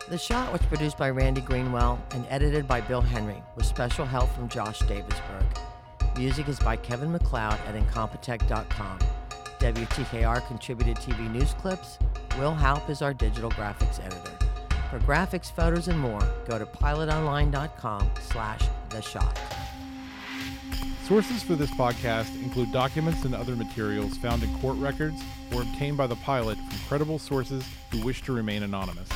The 0.08 0.16
Shot 0.16 0.52
was 0.52 0.62
produced 0.62 0.96
by 0.96 1.10
Randy 1.10 1.40
Greenwell 1.40 2.00
and 2.12 2.24
edited 2.30 2.68
by 2.68 2.80
Bill 2.80 3.00
Henry, 3.00 3.42
with 3.56 3.66
special 3.66 4.06
help 4.06 4.30
from 4.30 4.48
Josh 4.48 4.78
Davidsburg. 4.82 6.16
Music 6.16 6.46
is 6.46 6.60
by 6.60 6.76
Kevin 6.76 7.10
MacLeod 7.10 7.58
at 7.66 7.74
Incompetech.com. 7.74 9.00
WTKR 9.58 10.46
contributed 10.46 10.96
TV 10.98 11.28
news 11.28 11.54
clips. 11.54 11.98
Will 12.38 12.54
Halp 12.54 12.88
is 12.88 13.02
our 13.02 13.12
digital 13.12 13.50
graphics 13.50 13.98
editor. 13.98 14.30
For 14.90 15.00
graphics, 15.00 15.50
photos, 15.50 15.88
and 15.88 15.98
more, 15.98 16.22
go 16.46 16.56
to 16.56 16.66
pilotonline.com 16.66 18.08
slash 18.20 18.62
the 18.90 19.00
shot. 19.00 19.36
Sources 21.02 21.42
for 21.42 21.56
this 21.56 21.70
podcast 21.72 22.32
include 22.44 22.70
documents 22.70 23.24
and 23.24 23.34
other 23.34 23.56
materials 23.56 24.16
found 24.18 24.44
in 24.44 24.56
court 24.60 24.76
records 24.76 25.20
or 25.52 25.62
obtained 25.62 25.96
by 25.96 26.06
the 26.06 26.16
pilot 26.16 26.58
from 26.58 26.78
credible 26.86 27.18
sources 27.18 27.64
who 27.90 28.04
wish 28.04 28.22
to 28.22 28.32
remain 28.32 28.62
anonymous. 28.62 29.08